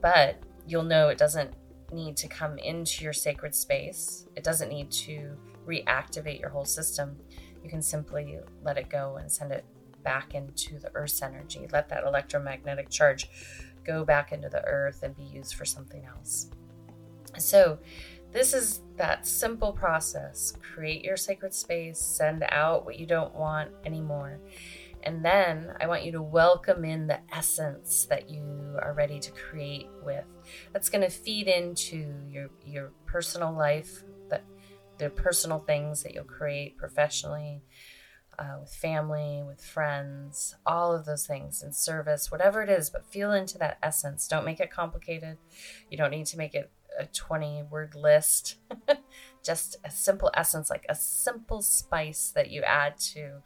but 0.00 0.42
you'll 0.66 0.82
know 0.82 1.08
it 1.08 1.18
doesn't 1.18 1.54
need 1.92 2.16
to 2.16 2.28
come 2.28 2.58
into 2.58 3.04
your 3.04 3.12
sacred 3.12 3.54
space. 3.54 4.26
It 4.36 4.44
doesn't 4.44 4.68
need 4.68 4.90
to 4.90 5.36
reactivate 5.66 6.40
your 6.40 6.50
whole 6.50 6.64
system. 6.64 7.16
You 7.62 7.70
can 7.70 7.80
simply 7.80 8.38
let 8.62 8.76
it 8.76 8.90
go 8.90 9.16
and 9.16 9.30
send 9.30 9.52
it 9.52 9.64
back 10.04 10.34
into 10.34 10.78
the 10.78 10.90
Earth's 10.94 11.22
energy. 11.22 11.66
Let 11.72 11.88
that 11.88 12.04
electromagnetic 12.04 12.90
charge 12.90 13.28
go 13.84 14.04
back 14.04 14.32
into 14.32 14.48
the 14.48 14.64
Earth 14.64 15.02
and 15.02 15.16
be 15.16 15.24
used 15.24 15.54
for 15.54 15.64
something 15.64 16.04
else. 16.04 16.50
So, 17.38 17.78
this 18.32 18.52
is 18.52 18.80
that 18.96 19.28
simple 19.28 19.72
process. 19.72 20.54
Create 20.74 21.04
your 21.04 21.16
sacred 21.16 21.54
space, 21.54 22.00
send 22.00 22.44
out 22.48 22.84
what 22.84 22.98
you 22.98 23.06
don't 23.06 23.32
want 23.34 23.70
anymore. 23.84 24.40
And 25.04 25.24
then 25.24 25.72
I 25.80 25.86
want 25.86 26.04
you 26.04 26.12
to 26.12 26.22
welcome 26.22 26.84
in 26.84 27.06
the 27.06 27.20
essence 27.32 28.06
that 28.06 28.30
you 28.30 28.76
are 28.82 28.94
ready 28.94 29.20
to 29.20 29.30
create 29.30 29.88
with. 30.02 30.24
That's 30.72 30.88
going 30.88 31.02
to 31.02 31.10
feed 31.10 31.46
into 31.46 32.12
your 32.28 32.48
your 32.66 32.92
personal 33.06 33.52
life, 33.52 34.02
the, 34.30 34.40
the 34.98 35.10
personal 35.10 35.60
things 35.60 36.02
that 36.02 36.14
you'll 36.14 36.24
create 36.24 36.76
professionally, 36.76 37.62
uh, 38.38 38.56
with 38.60 38.74
family, 38.74 39.42
with 39.46 39.64
friends, 39.64 40.56
all 40.66 40.94
of 40.94 41.04
those 41.04 41.26
things 41.26 41.62
in 41.62 41.72
service, 41.72 42.30
whatever 42.30 42.62
it 42.62 42.68
is, 42.68 42.90
but 42.90 43.06
feel 43.06 43.32
into 43.32 43.58
that 43.58 43.78
essence. 43.82 44.28
Don't 44.28 44.44
make 44.44 44.60
it 44.60 44.70
complicated. 44.70 45.38
You 45.90 45.96
don't 45.96 46.10
need 46.10 46.26
to 46.26 46.38
make 46.38 46.54
it 46.54 46.70
a 46.98 47.06
20 47.06 47.64
word 47.70 47.94
list. 47.94 48.56
Just 49.44 49.76
a 49.84 49.90
simple 49.90 50.30
essence, 50.34 50.70
like 50.70 50.86
a 50.88 50.94
simple 50.94 51.62
spice 51.62 52.32
that 52.34 52.50
you 52.50 52.62
add 52.62 52.98
to 52.98 53.42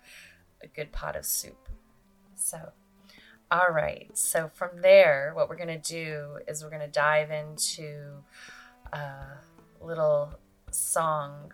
a 0.62 0.66
good 0.66 0.93
pot 0.93 1.16
of 1.16 1.24
soup. 1.24 1.68
So, 2.34 2.72
all 3.51 3.70
right. 3.70 4.11
So, 4.16 4.51
from 4.53 4.82
there, 4.82 5.32
what 5.34 5.49
we're 5.49 5.57
going 5.57 5.68
to 5.68 5.78
do 5.78 6.39
is 6.47 6.62
we're 6.62 6.70
going 6.70 6.82
to 6.82 6.89
dive 6.89 7.30
into 7.30 8.22
a 8.93 9.14
little 9.80 10.39
song 10.70 11.53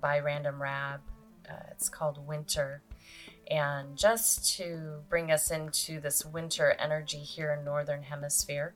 by 0.00 0.18
Random 0.20 0.60
Rab 0.60 1.00
uh, 1.52 1.62
it's 1.70 1.88
called 1.88 2.26
Winter. 2.26 2.82
And 3.50 3.96
just 3.96 4.56
to 4.56 5.00
bring 5.08 5.30
us 5.30 5.50
into 5.50 6.00
this 6.00 6.24
winter 6.24 6.74
energy 6.78 7.18
here 7.18 7.52
in 7.52 7.64
Northern 7.64 8.02
Hemisphere 8.02 8.74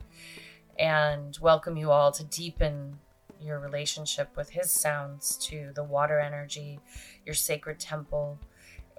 and 0.79 1.39
welcome 1.41 1.77
you 1.77 1.91
all 1.91 2.12
to 2.12 2.24
deepen 2.24 2.99
your 3.41 3.59
relationship 3.59 4.37
with 4.37 4.51
his 4.51 4.70
sounds 4.70 5.37
to 5.39 5.72
the 5.74 5.85
water 5.85 6.18
energy, 6.18 6.81
your 7.24 7.35
sacred 7.35 7.79
temple, 7.79 8.39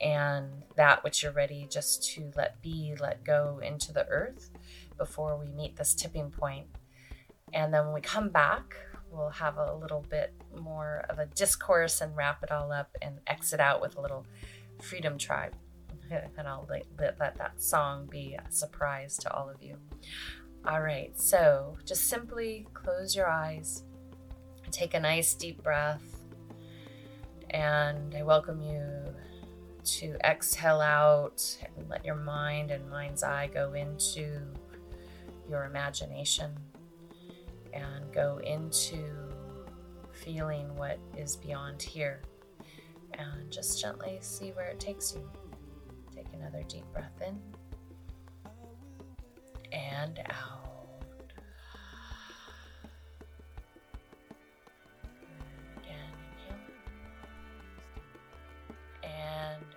and 0.02 0.48
that 0.76 1.04
which 1.04 1.22
you're 1.22 1.32
ready 1.32 1.68
just 1.70 2.12
to 2.12 2.32
let 2.36 2.62
be, 2.62 2.96
let 3.00 3.24
go 3.24 3.60
into 3.64 3.92
the 3.92 4.08
earth 4.08 4.50
before 4.98 5.38
we 5.38 5.52
meet 5.52 5.76
this 5.76 5.94
tipping 5.94 6.32
point. 6.32 6.68
And 7.54 7.74
then 7.74 7.86
when 7.86 7.94
we 7.94 8.02
come 8.02 8.30
back, 8.30 8.76
we'll 9.18 9.30
have 9.30 9.58
a 9.58 9.74
little 9.74 10.06
bit 10.10 10.34
more 10.62 11.06
of 11.10 11.20
a 11.20 11.26
discourse 11.26 12.02
and 12.02 12.16
wrap 12.16 12.44
it 12.44 12.52
all 12.52 12.72
up 12.72 12.96
and 13.02 13.20
exit 13.28 13.60
out 13.60 13.82
with 13.82 13.98
a 13.98 14.02
little 14.02 14.26
freedom 14.82 15.18
tribe. 15.18 15.54
and 16.38 16.48
I'll 16.48 16.68
let, 16.70 16.86
let 17.00 17.38
that 17.38 17.62
song 17.62 18.08
be 18.10 18.36
a 18.36 18.52
surprise 18.52 19.18
to 19.18 19.34
all 19.34 19.50
of 19.50 19.62
you. 19.62 19.76
All 20.66 20.82
right, 20.82 21.12
so 21.20 21.78
just 21.86 22.08
simply 22.08 22.68
close 22.74 23.16
your 23.16 23.28
eyes, 23.28 23.84
take 24.72 24.94
a 24.94 25.00
nice 25.00 25.34
deep 25.34 25.64
breath, 25.64 26.04
and 27.52 28.14
I 28.16 28.24
welcome 28.24 28.62
you 28.62 28.84
to 29.84 30.18
exhale 30.26 30.82
out 30.82 31.58
and 31.78 31.90
let 31.90 32.04
your 32.04 32.16
mind 32.16 32.72
and 32.72 32.90
mind's 32.90 33.24
eye 33.24 33.50
go 33.54 33.74
into 33.74 34.42
your 35.50 35.64
imagination 35.64 36.52
and 37.78 38.12
go 38.12 38.40
into 38.44 39.30
feeling 40.12 40.76
what 40.76 41.00
is 41.16 41.36
beyond 41.36 41.82
here 41.82 42.22
and 43.14 43.52
just 43.52 43.80
gently 43.80 44.18
see 44.22 44.50
where 44.52 44.68
it 44.68 44.80
takes 44.80 45.14
you. 45.14 45.30
Take 46.14 46.28
another 46.34 46.64
deep 46.68 46.86
breath 46.92 47.22
in 47.26 47.40
and 49.72 50.20
out. 50.30 51.34
Again, 55.78 56.14
inhale 56.50 56.58
and 59.04 59.77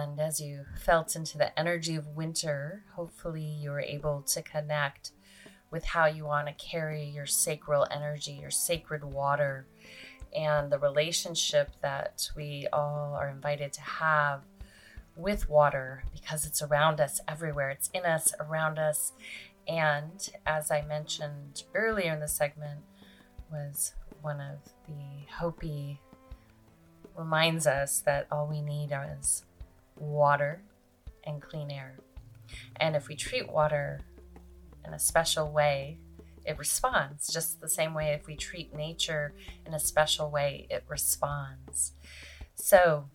And 0.00 0.18
as 0.18 0.40
you 0.40 0.64
felt 0.78 1.14
into 1.14 1.36
the 1.36 1.56
energy 1.58 1.94
of 1.94 2.06
winter, 2.16 2.84
hopefully 2.94 3.44
you 3.44 3.70
were 3.70 3.80
able 3.80 4.22
to 4.22 4.40
connect 4.40 5.12
with 5.70 5.84
how 5.84 6.06
you 6.06 6.24
want 6.24 6.48
to 6.48 6.54
carry 6.54 7.04
your 7.04 7.26
sacral 7.26 7.86
energy, 7.90 8.32
your 8.32 8.50
sacred 8.50 9.04
water, 9.04 9.66
and 10.34 10.72
the 10.72 10.78
relationship 10.78 11.70
that 11.82 12.30
we 12.34 12.66
all 12.72 13.14
are 13.14 13.28
invited 13.28 13.72
to 13.74 13.82
have 13.82 14.40
with 15.16 15.50
water 15.50 16.04
because 16.12 16.46
it's 16.46 16.62
around 16.62 16.98
us 16.98 17.20
everywhere. 17.28 17.70
It's 17.70 17.90
in 17.92 18.06
us, 18.06 18.32
around 18.40 18.78
us. 18.78 19.12
And 19.68 20.28
as 20.46 20.70
I 20.70 20.82
mentioned 20.82 21.64
earlier 21.74 22.14
in 22.14 22.20
the 22.20 22.28
segment, 22.28 22.80
was 23.52 23.92
one 24.22 24.40
of 24.40 24.58
the 24.86 25.26
Hopi 25.38 26.00
reminds 27.16 27.66
us 27.66 28.00
that 28.00 28.26
all 28.30 28.46
we 28.46 28.62
need 28.62 28.92
is 29.18 29.44
water 30.00 30.62
and 31.24 31.40
clean 31.40 31.70
air. 31.70 31.98
And 32.76 32.96
if 32.96 33.08
we 33.08 33.16
treat 33.16 33.50
water 33.50 34.00
in 34.84 34.94
a 34.94 34.98
special 34.98 35.52
way, 35.52 35.98
it 36.44 36.58
responds 36.58 37.32
just 37.32 37.60
the 37.60 37.68
same 37.68 37.94
way 37.94 38.12
if 38.12 38.26
we 38.26 38.34
treat 38.34 38.74
nature 38.74 39.34
in 39.66 39.74
a 39.74 39.78
special 39.78 40.30
way, 40.30 40.66
it 40.70 40.84
responds. 40.88 41.92
So, 42.54 43.08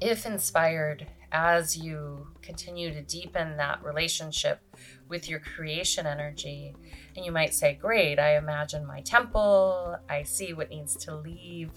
if 0.00 0.26
inspired, 0.26 1.06
as 1.32 1.76
you 1.76 2.28
continue 2.42 2.92
to 2.92 3.02
deepen 3.02 3.56
that 3.56 3.82
relationship 3.82 4.60
with 5.08 5.28
your 5.28 5.40
creation 5.40 6.06
energy, 6.06 6.74
and 7.16 7.24
you 7.24 7.32
might 7.32 7.54
say, 7.54 7.74
Great, 7.74 8.18
I 8.18 8.36
imagine 8.36 8.86
my 8.86 9.00
temple, 9.00 9.96
I 10.08 10.22
see 10.22 10.52
what 10.52 10.70
needs 10.70 10.96
to 10.96 11.16
leave 11.16 11.70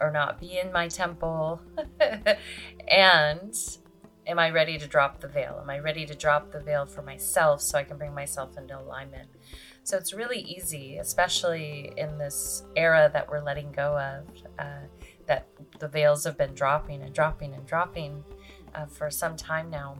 or 0.00 0.10
not 0.10 0.40
be 0.40 0.58
in 0.58 0.72
my 0.72 0.88
temple. 0.88 1.60
and 2.88 3.54
am 4.26 4.38
I 4.38 4.50
ready 4.50 4.78
to 4.78 4.86
drop 4.86 5.20
the 5.20 5.28
veil? 5.28 5.58
Am 5.60 5.70
I 5.70 5.78
ready 5.78 6.06
to 6.06 6.14
drop 6.14 6.50
the 6.50 6.60
veil 6.60 6.86
for 6.86 7.02
myself 7.02 7.60
so 7.60 7.78
I 7.78 7.84
can 7.84 7.98
bring 7.98 8.14
myself 8.14 8.56
into 8.56 8.78
alignment? 8.78 9.28
So 9.82 9.98
it's 9.98 10.14
really 10.14 10.40
easy, 10.40 10.96
especially 10.96 11.92
in 11.96 12.16
this 12.16 12.62
era 12.74 13.10
that 13.12 13.28
we're 13.28 13.42
letting 13.42 13.70
go 13.70 13.98
of, 13.98 14.24
uh, 14.58 14.86
that 15.26 15.46
the 15.78 15.88
veils 15.88 16.24
have 16.24 16.38
been 16.38 16.54
dropping 16.54 17.02
and 17.02 17.14
dropping 17.14 17.54
and 17.54 17.66
dropping 17.66 18.24
uh, 18.74 18.86
for 18.86 19.10
some 19.10 19.36
time 19.36 19.68
now. 19.68 19.98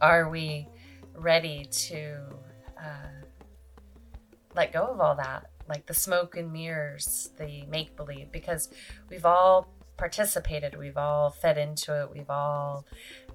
Are 0.00 0.28
we 0.28 0.68
ready 1.14 1.66
to 1.70 2.16
uh, 2.78 3.26
let 4.54 4.72
go 4.72 4.84
of 4.84 5.00
all 5.00 5.14
that? 5.16 5.50
Like 5.72 5.86
the 5.86 5.94
smoke 5.94 6.36
and 6.36 6.52
mirrors, 6.52 7.30
the 7.38 7.64
make 7.66 7.96
believe, 7.96 8.30
because 8.30 8.68
we've 9.08 9.24
all 9.24 9.68
participated, 9.96 10.78
we've 10.78 10.98
all 10.98 11.30
fed 11.30 11.56
into 11.56 11.98
it, 12.02 12.10
we've 12.12 12.28
all 12.28 12.84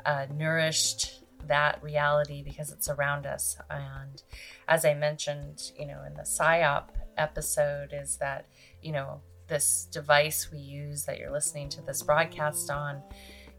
uh, 0.06 0.28
nourished 0.32 1.24
that 1.48 1.82
reality 1.82 2.44
because 2.44 2.72
it's 2.72 2.90
around 2.90 3.26
us. 3.26 3.58
And 3.72 4.22
as 4.68 4.86
I 4.86 4.94
mentioned, 4.94 5.72
you 5.80 5.88
know, 5.88 6.04
in 6.06 6.14
the 6.14 6.22
PSYOP 6.22 6.90
episode, 7.18 7.90
is 7.92 8.18
that, 8.18 8.46
you 8.84 8.92
know, 8.92 9.22
this 9.48 9.88
device 9.92 10.52
we 10.52 10.60
use 10.60 11.06
that 11.06 11.18
you're 11.18 11.32
listening 11.32 11.70
to 11.70 11.82
this 11.82 12.04
broadcast 12.04 12.70
on, 12.70 13.02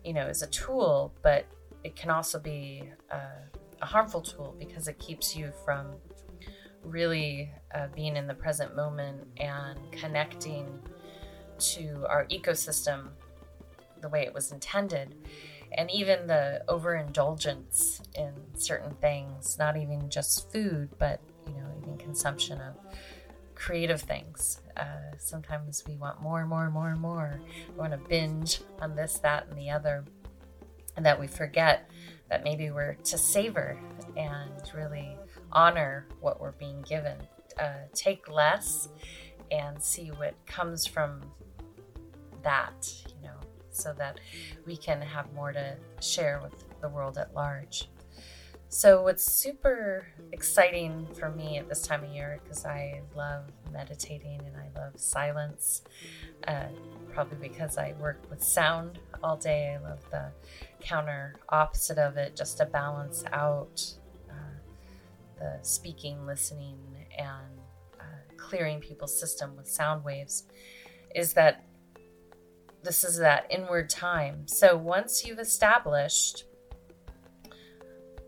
you 0.05 0.13
know, 0.13 0.29
is 0.29 0.43
a 0.43 0.47
tool, 0.47 1.13
but 1.23 1.47
it 1.83 1.97
can 1.97 2.11
also 2.11 2.39
be 2.39 2.85
uh, 3.11 3.43
a 3.83 3.87
harmful 3.87 4.21
tool 4.21 4.55
because 4.57 4.87
it 4.87 5.01
keeps 5.01 5.35
you 5.35 5.53
from 5.65 5.87
really 6.83 7.51
uh, 7.75 7.89
being 7.95 8.17
in 8.17 8.27
the 8.27 8.35
present 8.35 8.75
moment 8.77 9.27
and 9.37 9.79
connecting 9.93 10.67
to 11.59 12.07
our 12.09 12.25
ecosystem 12.27 13.09
the 14.01 14.09
way 14.09 14.23
it 14.23 14.33
was 14.33 14.53
intended. 14.53 15.15
And 15.77 15.91
even 15.91 16.27
the 16.27 16.63
overindulgence 16.69 18.01
in 18.15 18.33
certain 18.55 18.95
things 18.97 19.59
not 19.59 19.77
even 19.77 20.09
just 20.09 20.51
food 20.51 20.89
but 20.99 21.21
you 21.47 21.53
know 21.53 21.67
even 21.83 21.99
consumption 21.99 22.61
of 22.61 22.75
creative 23.55 24.01
things. 24.01 24.61
Uh, 24.77 25.17
sometimes 25.19 25.83
we 25.87 25.97
want 25.97 26.23
more 26.23 26.41
and 26.41 26.49
more 26.49 26.65
and 26.65 26.73
more 26.73 26.91
and 26.91 27.01
more. 27.01 27.41
We 27.69 27.75
want 27.75 27.93
to 27.93 27.99
binge 28.09 28.61
on 28.81 28.95
this 28.95 29.19
that 29.19 29.49
and 29.49 29.59
the 29.59 29.71
other 29.71 30.05
and 30.97 31.05
that 31.05 31.21
we 31.21 31.27
forget 31.27 31.91
that 32.31 32.45
maybe 32.45 32.71
we're 32.71 32.95
to 32.95 33.19
savor 33.19 33.79
and 34.17 34.51
really 34.75 35.17
honor 35.53 36.07
what 36.21 36.41
we're 36.41 36.53
being 36.53 36.83
given 36.83 37.17
uh, 37.59 37.87
take 37.95 38.29
less 38.31 38.89
and 39.51 39.83
see 39.83 40.09
what 40.09 40.35
comes 40.47 40.87
from 40.87 41.21
that 42.43 42.93
you 43.09 43.27
know 43.27 43.39
so 43.71 43.93
that 43.97 44.21
we 44.67 44.77
can 44.77 45.01
have 45.01 45.33
more 45.33 45.53
to 45.53 45.77
share 46.01 46.41
with 46.43 46.65
the 46.81 46.89
world 46.89 47.19
at 47.19 47.35
large. 47.35 47.89
So, 48.71 49.03
what's 49.03 49.25
super 49.25 50.07
exciting 50.33 51.07
for 51.19 51.31
me 51.31 51.57
at 51.57 51.69
this 51.71 51.83
time 51.83 52.05
of 52.05 52.11
year, 52.11 52.39
because 52.43 52.67
I 52.67 53.01
love 53.17 53.45
meditating 53.73 54.43
and 54.45 54.55
I 54.57 54.79
love 54.79 55.01
silence, 55.01 55.83
uh, 56.47 56.67
probably 57.15 57.49
because 57.49 57.79
I 57.79 57.95
work 57.99 58.23
with 58.29 58.43
sound 58.43 58.99
all 59.23 59.37
day. 59.37 59.75
I 59.75 59.83
love 59.83 60.01
the 60.11 60.31
counter 60.81 61.37
opposite 61.49 61.97
of 61.97 62.19
it, 62.19 62.37
just 62.37 62.59
to 62.59 62.67
balance 62.67 63.25
out 63.33 63.83
the 65.39 65.59
speaking, 65.63 66.27
listening, 66.27 66.79
and 67.19 67.61
uh, 68.01 68.35
clearing 68.37 68.81
people's 68.81 69.19
system 69.19 69.57
with 69.57 69.69
sound 69.69 70.05
waves, 70.05 70.45
is 71.15 71.33
that 71.35 71.65
this 72.83 73.05
is 73.05 73.19
that 73.19 73.47
inward 73.51 73.91
time. 73.91 74.47
So 74.47 74.77
once 74.77 75.25
you've 75.27 75.39
established 75.41 76.45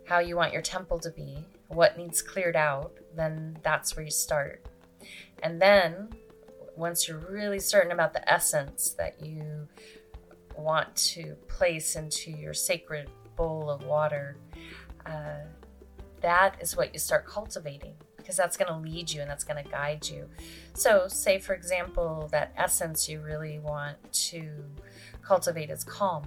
how 0.07 0.19
you 0.19 0.37
want 0.37 0.53
your 0.53 0.63
temple 0.63 0.99
to 1.01 1.11
be, 1.11 1.39
what 1.69 1.97
needs 1.97 2.21
cleared 2.21 2.57
out, 2.57 2.93
then 3.15 3.57
that's 3.63 3.95
where 3.97 4.05
you 4.05 4.11
start. 4.11 4.67
And 5.43 5.63
then 5.63 6.09
once 6.77 7.07
you're 7.07 7.19
really 7.31 7.61
certain 7.61 7.93
about 7.93 8.13
the 8.13 8.33
essence 8.33 8.91
that 8.99 9.25
you 9.25 9.69
want 10.57 10.95
to 10.97 11.37
place 11.47 11.95
into 11.95 12.31
your 12.33 12.55
sacred 12.55 13.09
bowl 13.37 13.71
of 13.71 13.85
water, 13.85 14.37
uh, 15.07 15.45
that 16.23 16.57
is 16.61 16.77
what 16.77 16.93
you 16.93 16.99
start 16.99 17.27
cultivating 17.27 17.95
because 18.17 18.37
that's 18.37 18.57
going 18.57 18.69
to 18.69 18.77
lead 18.77 19.11
you 19.11 19.21
and 19.21 19.31
that's 19.31 19.45
going 19.45 19.63
to 19.63 19.71
guide 19.71 20.07
you. 20.09 20.29
So, 20.75 21.09
say 21.09 21.39
for 21.39 21.55
example, 21.55 22.29
that 22.33 22.53
essence 22.57 23.09
you 23.09 23.21
really 23.21 23.59
want 23.59 23.97
to 24.13 24.51
cultivate 25.23 25.71
is 25.71 25.85
calm. 25.85 26.25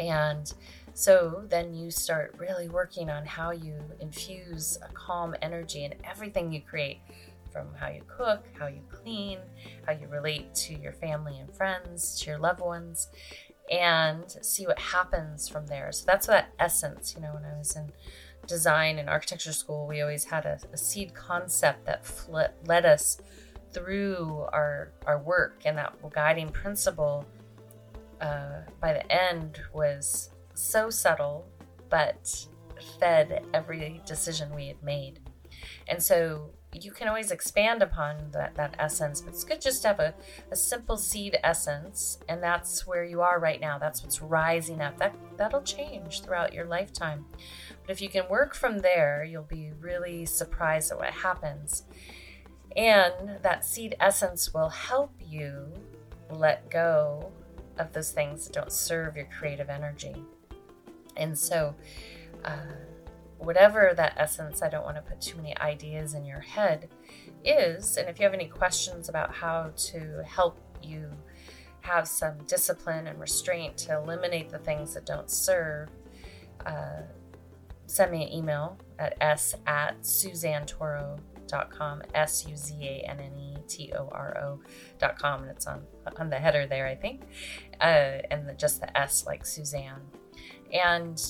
And 0.00 0.52
so 0.94 1.44
then 1.48 1.74
you 1.74 1.90
start 1.90 2.34
really 2.38 2.68
working 2.68 3.10
on 3.10 3.26
how 3.26 3.50
you 3.50 3.74
infuse 4.00 4.78
a 4.82 4.92
calm 4.92 5.34
energy 5.42 5.84
in 5.84 5.94
everything 6.04 6.52
you 6.52 6.60
create 6.60 7.00
from 7.52 7.68
how 7.78 7.88
you 7.88 8.02
cook, 8.08 8.44
how 8.58 8.66
you 8.66 8.80
clean, 8.90 9.38
how 9.86 9.92
you 9.92 10.08
relate 10.08 10.52
to 10.54 10.74
your 10.74 10.92
family 10.92 11.38
and 11.38 11.54
friends, 11.54 12.20
to 12.20 12.30
your 12.30 12.38
loved 12.38 12.60
ones, 12.60 13.08
and 13.70 14.30
see 14.42 14.66
what 14.66 14.78
happens 14.78 15.48
from 15.48 15.66
there. 15.66 15.92
So 15.92 16.04
that's 16.06 16.26
that 16.26 16.52
essence. 16.58 17.14
You 17.14 17.22
know, 17.22 17.34
when 17.34 17.44
I 17.44 17.56
was 17.56 17.76
in 17.76 17.92
design 18.46 18.98
and 18.98 19.08
architecture 19.08 19.52
school, 19.52 19.86
we 19.86 20.00
always 20.00 20.24
had 20.24 20.46
a, 20.46 20.58
a 20.72 20.76
seed 20.76 21.14
concept 21.14 21.86
that 21.86 22.04
fl- 22.04 22.38
led 22.66 22.86
us 22.86 23.18
through 23.72 24.46
our 24.52 24.92
our 25.06 25.18
work, 25.18 25.62
and 25.64 25.76
that 25.76 25.94
guiding 26.12 26.48
principle 26.48 27.26
uh, 28.20 28.60
by 28.80 28.92
the 28.92 29.12
end 29.12 29.60
was 29.72 30.30
so 30.54 30.90
subtle, 30.90 31.46
but 31.90 32.46
fed 32.98 33.44
every 33.52 34.00
decision 34.06 34.54
we 34.54 34.68
had 34.68 34.82
made. 34.82 35.20
And 35.88 36.02
so 36.02 36.50
you 36.72 36.90
can 36.90 37.06
always 37.06 37.30
expand 37.30 37.82
upon 37.82 38.16
that, 38.32 38.54
that 38.56 38.74
essence, 38.78 39.20
but 39.20 39.32
it's 39.32 39.44
good 39.44 39.60
just 39.60 39.82
to 39.82 39.88
have 39.88 40.00
a, 40.00 40.14
a 40.50 40.56
simple 40.56 40.96
seed 40.96 41.38
essence, 41.44 42.18
and 42.28 42.42
that's 42.42 42.86
where 42.86 43.04
you 43.04 43.20
are 43.20 43.38
right 43.38 43.60
now. 43.60 43.78
That's 43.78 44.02
what's 44.02 44.20
rising 44.20 44.80
up. 44.80 44.98
That 44.98 45.14
that'll 45.36 45.62
change 45.62 46.22
throughout 46.22 46.52
your 46.52 46.66
lifetime. 46.66 47.26
But 47.86 47.92
if 47.92 48.02
you 48.02 48.08
can 48.08 48.28
work 48.28 48.54
from 48.54 48.78
there, 48.78 49.24
you'll 49.24 49.42
be 49.42 49.72
really 49.78 50.24
surprised 50.24 50.90
at 50.90 50.98
what 50.98 51.10
happens. 51.10 51.84
And 52.76 53.38
that 53.42 53.64
seed 53.64 53.94
essence 54.00 54.52
will 54.52 54.70
help 54.70 55.12
you 55.20 55.72
let 56.30 56.70
go 56.70 57.30
of 57.78 57.92
those 57.92 58.10
things 58.10 58.46
that 58.46 58.52
don't 58.52 58.72
serve 58.72 59.16
your 59.16 59.26
creative 59.26 59.68
energy. 59.68 60.14
And 61.16 61.38
so, 61.38 61.74
uh, 62.44 62.56
whatever 63.38 63.92
that 63.96 64.14
essence, 64.16 64.62
I 64.62 64.68
don't 64.68 64.84
want 64.84 64.96
to 64.96 65.02
put 65.02 65.20
too 65.20 65.36
many 65.36 65.56
ideas 65.58 66.14
in 66.14 66.24
your 66.24 66.40
head, 66.40 66.88
is. 67.44 67.96
And 67.96 68.08
if 68.08 68.18
you 68.18 68.24
have 68.24 68.34
any 68.34 68.46
questions 68.46 69.08
about 69.08 69.34
how 69.34 69.72
to 69.76 70.24
help 70.26 70.58
you 70.82 71.10
have 71.82 72.08
some 72.08 72.38
discipline 72.46 73.06
and 73.06 73.20
restraint 73.20 73.76
to 73.76 73.96
eliminate 73.96 74.50
the 74.50 74.58
things 74.58 74.94
that 74.94 75.04
don't 75.04 75.30
serve, 75.30 75.90
uh, 76.64 77.02
send 77.86 78.10
me 78.10 78.24
an 78.24 78.32
email 78.32 78.78
at 78.98 79.16
s 79.20 79.54
at 79.66 80.00
suzannetoro.com, 80.02 82.02
S 82.14 82.46
U 82.48 82.56
Z 82.56 82.74
A 82.80 83.08
N 83.08 83.20
N 83.20 83.36
E 83.36 83.56
T 83.68 83.92
O 83.96 84.08
R 84.12 84.36
O.com, 84.38 85.42
and 85.42 85.50
it's 85.50 85.66
on, 85.66 85.82
on 86.16 86.30
the 86.30 86.36
header 86.36 86.66
there, 86.66 86.86
I 86.86 86.94
think, 86.94 87.22
uh, 87.80 88.20
and 88.30 88.48
the, 88.48 88.54
just 88.54 88.80
the 88.80 88.98
S 88.98 89.26
like 89.26 89.44
Suzanne. 89.44 90.00
And, 90.72 91.20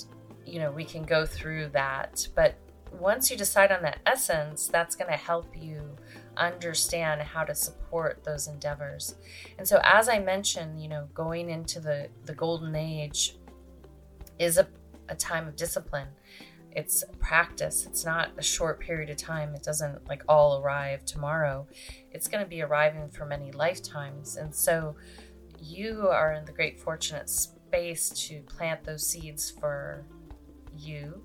you 0.47 0.59
know, 0.59 0.71
we 0.71 0.85
can 0.85 1.03
go 1.03 1.27
through 1.27 1.69
that. 1.71 2.27
But 2.35 2.55
once 2.99 3.31
you 3.31 3.37
decide 3.37 3.73
on 3.73 3.83
that 3.83 3.99
essence, 4.07 4.69
that's 4.69 4.97
going 4.97 5.11
to 5.11 5.17
help 5.17 5.57
you 5.57 5.83
understand 6.37 7.23
how 7.23 7.45
to 7.45 7.55
support 7.55 8.23
those 8.25 8.49
endeavors. 8.49 9.17
And 9.59 9.67
so, 9.67 9.81
as 9.85 10.09
I 10.09 10.19
mentioned, 10.19 10.81
you 10.81 10.89
know, 10.89 11.09
going 11.15 11.51
into 11.51 11.81
the, 11.81 12.09
the 12.25 12.35
golden 12.35 12.75
age 12.75 13.37
is 14.39 14.59
a, 14.59 14.67
a 15.09 15.15
time 15.15 15.49
of 15.49 15.57
discipline. 15.57 16.09
It's 16.73 17.05
practice. 17.21 17.87
It's 17.87 18.05
not 18.05 18.31
a 18.37 18.43
short 18.43 18.81
period 18.81 19.11
of 19.11 19.17
time. 19.17 19.55
It 19.55 19.63
doesn't 19.63 20.09
like 20.09 20.23
all 20.29 20.61
arrive 20.61 21.05
tomorrow. 21.05 21.69
It's 22.11 22.27
going 22.27 22.43
to 22.43 22.49
be 22.49 22.63
arriving 22.63 23.11
for 23.11 23.27
many 23.27 23.53
lifetimes. 23.53 24.37
And 24.37 24.53
so, 24.55 24.97
you 25.61 26.09
are 26.09 26.33
in 26.33 26.45
the 26.45 26.53
great 26.53 26.81
fortunate 26.81 27.31
space 27.31 28.11
to 28.29 28.43
plant 28.43 28.85
those 28.85 29.07
seeds 29.07 29.51
for 29.51 30.05
you, 30.77 31.23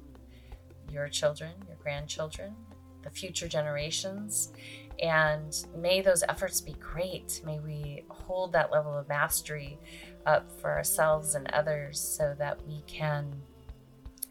your 0.89 1.09
children, 1.09 1.51
your 1.67 1.77
grandchildren, 1.77 2.55
the 3.03 3.09
future 3.09 3.47
generations. 3.47 4.53
And 5.01 5.55
may 5.75 6.01
those 6.01 6.23
efforts 6.27 6.61
be 6.61 6.73
great. 6.73 7.41
May 7.45 7.59
we 7.59 8.03
hold 8.09 8.51
that 8.53 8.71
level 8.71 8.97
of 8.97 9.07
mastery 9.07 9.79
up 10.25 10.51
for 10.59 10.71
ourselves 10.71 11.35
and 11.35 11.49
others 11.51 11.99
so 11.99 12.35
that 12.37 12.59
we 12.67 12.81
can 12.85 13.33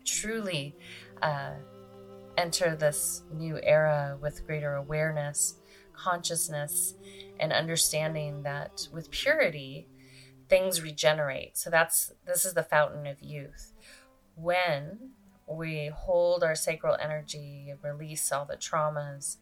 truly 0.08 0.76
uh, 1.22 1.52
enter 2.36 2.76
this 2.76 3.22
new 3.32 3.58
era 3.62 4.16
with 4.20 4.46
greater 4.46 4.74
awareness, 4.74 5.56
consciousness, 5.92 6.94
and 7.40 7.52
understanding 7.52 8.42
that 8.42 8.88
with 8.92 9.10
purity, 9.10 9.88
things 10.48 10.82
regenerate. 10.82 11.56
So 11.56 11.70
that's 11.70 12.12
this 12.26 12.44
is 12.44 12.54
the 12.54 12.62
fountain 12.62 13.06
of 13.06 13.20
youth. 13.22 13.72
When 14.34 15.10
we 15.46 15.90
hold 15.94 16.42
our 16.42 16.54
sacral 16.54 16.96
energy, 17.00 17.74
release 17.82 18.30
all 18.32 18.44
the 18.44 18.56
traumas, 18.56 19.38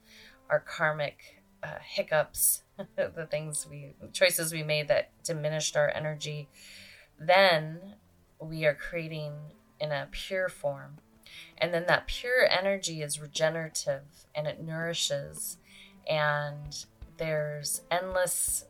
our 0.48 0.60
karmic 0.60 1.42
uh, 1.62 1.78
hiccups, 1.82 2.62
the 2.96 3.26
things 3.30 3.66
we, 3.68 3.94
choices 4.12 4.52
we 4.52 4.62
made 4.62 4.88
that 4.88 5.10
diminished 5.24 5.76
our 5.76 5.90
energy, 5.90 6.48
then 7.18 7.96
we 8.40 8.64
are 8.66 8.74
creating 8.74 9.32
in 9.80 9.92
a 9.92 10.08
pure 10.10 10.48
form. 10.48 10.96
And 11.58 11.72
then 11.72 11.86
that 11.88 12.06
pure 12.06 12.48
energy 12.48 13.02
is 13.02 13.20
regenerative 13.20 14.04
and 14.34 14.46
it 14.46 14.62
nourishes. 14.62 15.58
And 16.08 16.84
there's 17.16 17.82
endless 17.90 18.66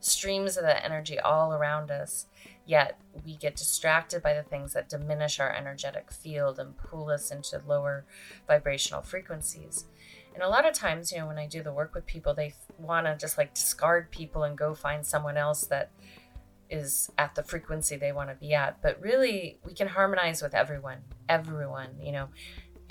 streams 0.00 0.56
of 0.56 0.64
that 0.64 0.84
energy 0.84 1.18
all 1.18 1.52
around 1.52 1.90
us. 1.90 2.26
Yet 2.66 2.98
we 3.24 3.36
get 3.36 3.56
distracted 3.56 4.22
by 4.22 4.34
the 4.34 4.42
things 4.42 4.72
that 4.72 4.88
diminish 4.88 5.38
our 5.38 5.52
energetic 5.52 6.10
field 6.10 6.58
and 6.58 6.76
pull 6.76 7.10
us 7.10 7.30
into 7.30 7.60
lower 7.66 8.04
vibrational 8.46 9.02
frequencies. 9.02 9.84
And 10.34 10.42
a 10.42 10.48
lot 10.48 10.66
of 10.66 10.74
times, 10.74 11.12
you 11.12 11.18
know, 11.18 11.26
when 11.26 11.38
I 11.38 11.46
do 11.46 11.62
the 11.62 11.72
work 11.72 11.94
with 11.94 12.06
people, 12.06 12.34
they 12.34 12.54
want 12.78 13.06
to 13.06 13.16
just 13.16 13.38
like 13.38 13.54
discard 13.54 14.10
people 14.10 14.42
and 14.42 14.58
go 14.58 14.74
find 14.74 15.06
someone 15.06 15.36
else 15.36 15.66
that 15.66 15.90
is 16.70 17.10
at 17.18 17.34
the 17.34 17.42
frequency 17.42 17.96
they 17.96 18.12
want 18.12 18.30
to 18.30 18.34
be 18.34 18.54
at. 18.54 18.82
But 18.82 19.00
really, 19.00 19.58
we 19.64 19.74
can 19.74 19.88
harmonize 19.88 20.42
with 20.42 20.54
everyone. 20.54 20.98
Everyone, 21.28 21.90
you 22.00 22.12
know, 22.12 22.28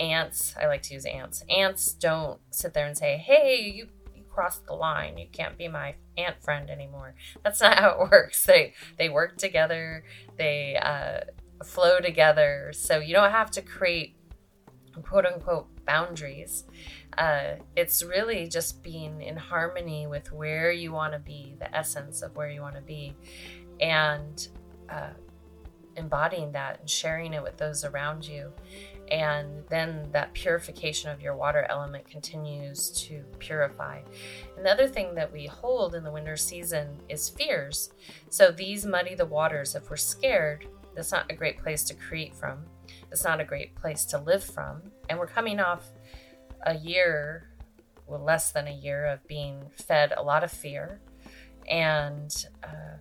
ants, 0.00 0.54
I 0.60 0.66
like 0.66 0.82
to 0.82 0.94
use 0.94 1.04
ants. 1.04 1.44
Ants 1.48 1.92
don't 1.92 2.40
sit 2.50 2.74
there 2.74 2.86
and 2.86 2.96
say, 2.96 3.16
hey, 3.16 3.72
you, 3.74 3.88
you 4.14 4.22
crossed 4.24 4.66
the 4.66 4.74
line. 4.74 5.18
You 5.18 5.26
can't 5.30 5.56
be 5.56 5.68
my 5.68 5.94
ant 6.16 6.42
friend 6.42 6.70
anymore. 6.70 7.14
That's 7.42 7.60
not 7.60 7.78
how 7.78 7.90
it 7.90 7.98
works. 8.10 8.44
They, 8.44 8.74
they 8.98 9.08
work 9.08 9.36
together, 9.36 10.04
they 10.36 10.76
uh, 10.76 11.20
flow 11.64 11.98
together. 12.00 12.72
So 12.74 12.98
you 12.98 13.14
don't 13.14 13.30
have 13.30 13.50
to 13.52 13.62
create 13.62 14.16
quote 15.02 15.26
unquote 15.26 15.66
boundaries. 15.84 16.64
Uh, 17.16 17.56
it's 17.76 18.02
really 18.02 18.48
just 18.48 18.82
being 18.82 19.22
in 19.22 19.36
harmony 19.36 20.06
with 20.06 20.32
where 20.32 20.72
you 20.72 20.92
want 20.92 21.12
to 21.12 21.18
be, 21.18 21.54
the 21.58 21.74
essence 21.76 22.22
of 22.22 22.34
where 22.36 22.50
you 22.50 22.60
want 22.60 22.74
to 22.74 22.80
be, 22.80 23.14
and 23.80 24.48
uh, 24.88 25.10
embodying 25.96 26.52
that 26.52 26.80
and 26.80 26.88
sharing 26.88 27.32
it 27.32 27.42
with 27.42 27.56
those 27.56 27.84
around 27.84 28.26
you. 28.26 28.52
And 29.10 29.62
then 29.68 30.08
that 30.12 30.32
purification 30.32 31.10
of 31.10 31.20
your 31.20 31.36
water 31.36 31.66
element 31.68 32.08
continues 32.08 32.88
to 33.06 33.22
purify. 33.38 34.00
Another 34.56 34.88
thing 34.88 35.14
that 35.14 35.30
we 35.30 35.46
hold 35.46 35.94
in 35.94 36.02
the 36.02 36.10
winter 36.10 36.36
season 36.36 36.96
is 37.08 37.28
fears. 37.28 37.92
So 38.30 38.50
these 38.50 38.86
muddy 38.86 39.14
the 39.14 39.26
waters. 39.26 39.74
If 39.74 39.90
we're 39.90 39.96
scared, 39.96 40.66
that's 40.94 41.12
not 41.12 41.30
a 41.30 41.34
great 41.34 41.58
place 41.58 41.84
to 41.84 41.94
create 41.94 42.34
from. 42.34 42.64
It's 43.12 43.24
not 43.24 43.40
a 43.40 43.44
great 43.44 43.74
place 43.74 44.04
to 44.06 44.18
live 44.18 44.42
from. 44.42 44.80
And 45.10 45.18
we're 45.18 45.26
coming 45.26 45.60
off 45.60 45.84
a 46.66 46.74
year, 46.74 47.50
well, 48.06 48.24
less 48.24 48.52
than 48.52 48.68
a 48.68 48.74
year 48.74 49.04
of 49.06 49.26
being 49.28 49.64
fed 49.76 50.14
a 50.16 50.22
lot 50.22 50.44
of 50.44 50.50
fear 50.50 51.00
and 51.68 52.46
uh, 52.62 52.96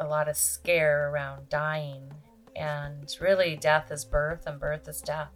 a 0.00 0.08
lot 0.08 0.28
of 0.28 0.36
scare 0.36 1.10
around 1.10 1.48
dying. 1.48 2.12
And 2.56 3.08
really, 3.20 3.56
death 3.56 3.92
is 3.92 4.04
birth 4.04 4.46
and 4.46 4.58
birth 4.58 4.88
is 4.88 5.00
death. 5.00 5.30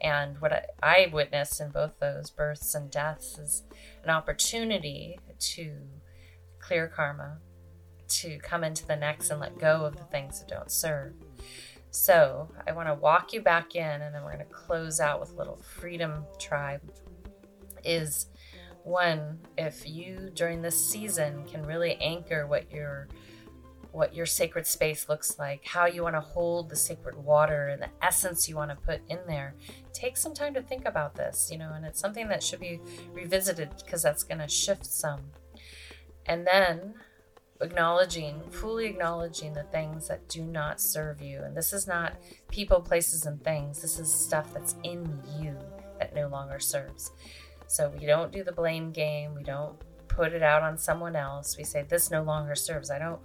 And 0.00 0.40
what 0.40 0.52
I, 0.52 0.64
I 0.82 1.10
witnessed 1.12 1.60
in 1.60 1.70
both 1.70 2.00
those 2.00 2.30
births 2.30 2.74
and 2.74 2.90
deaths 2.90 3.38
is 3.38 3.62
an 4.02 4.10
opportunity 4.10 5.20
to 5.38 5.76
clear 6.58 6.88
karma, 6.88 7.38
to 8.08 8.38
come 8.38 8.64
into 8.64 8.86
the 8.86 8.96
next 8.96 9.30
and 9.30 9.38
let 9.38 9.58
go 9.58 9.84
of 9.84 9.96
the 9.96 10.04
things 10.04 10.40
that 10.40 10.48
don't 10.48 10.70
serve. 10.70 11.12
So 11.90 12.48
I 12.66 12.72
want 12.72 12.88
to 12.88 12.94
walk 12.94 13.32
you 13.32 13.42
back 13.42 13.76
in, 13.76 14.02
and 14.02 14.14
then 14.14 14.24
we're 14.24 14.32
going 14.32 14.46
to 14.46 14.52
close 14.52 14.98
out 14.98 15.20
with 15.20 15.30
a 15.32 15.36
little 15.36 15.60
freedom 15.62 16.24
tribe. 16.38 16.80
Is 17.84 18.26
one, 18.82 19.38
if 19.58 19.88
you 19.88 20.30
during 20.34 20.62
this 20.62 20.90
season 20.90 21.44
can 21.44 21.64
really 21.64 21.96
anchor 21.96 22.46
what 22.46 22.72
your 22.72 23.08
what 23.92 24.14
your 24.14 24.26
sacred 24.26 24.66
space 24.66 25.08
looks 25.08 25.38
like, 25.38 25.66
how 25.66 25.86
you 25.86 26.02
want 26.02 26.16
to 26.16 26.20
hold 26.20 26.68
the 26.68 26.76
sacred 26.76 27.14
water 27.14 27.68
and 27.68 27.82
the 27.82 27.90
essence 28.00 28.48
you 28.48 28.56
want 28.56 28.70
to 28.70 28.76
put 28.76 29.00
in 29.08 29.18
there. 29.26 29.54
Take 29.92 30.16
some 30.16 30.34
time 30.34 30.54
to 30.54 30.62
think 30.62 30.86
about 30.86 31.14
this, 31.14 31.50
you 31.52 31.58
know, 31.58 31.72
and 31.74 31.84
it's 31.84 32.00
something 32.00 32.28
that 32.28 32.42
should 32.42 32.60
be 32.60 32.80
revisited 33.12 33.70
because 33.76 34.02
that's 34.02 34.24
going 34.24 34.38
to 34.38 34.48
shift 34.48 34.86
some. 34.86 35.20
And 36.26 36.46
then 36.46 36.94
acknowledging, 37.60 38.40
fully 38.50 38.86
acknowledging 38.86 39.52
the 39.52 39.62
things 39.64 40.08
that 40.08 40.28
do 40.28 40.42
not 40.42 40.80
serve 40.80 41.20
you. 41.20 41.42
And 41.42 41.56
this 41.56 41.72
is 41.72 41.86
not 41.86 42.16
people, 42.50 42.80
places, 42.80 43.26
and 43.26 43.42
things. 43.44 43.82
This 43.82 43.98
is 43.98 44.12
stuff 44.12 44.52
that's 44.52 44.74
in 44.82 45.20
you 45.38 45.56
that 45.98 46.14
no 46.14 46.28
longer 46.28 46.58
serves. 46.58 47.12
So 47.66 47.92
we 47.98 48.06
don't 48.06 48.32
do 48.32 48.42
the 48.42 48.52
blame 48.52 48.90
game. 48.90 49.34
We 49.34 49.42
don't 49.42 49.76
put 50.08 50.32
it 50.32 50.42
out 50.42 50.62
on 50.62 50.76
someone 50.76 51.16
else. 51.16 51.56
We 51.56 51.64
say, 51.64 51.84
This 51.88 52.10
no 52.10 52.22
longer 52.22 52.54
serves. 52.54 52.90
I 52.90 52.98
don't 52.98 53.20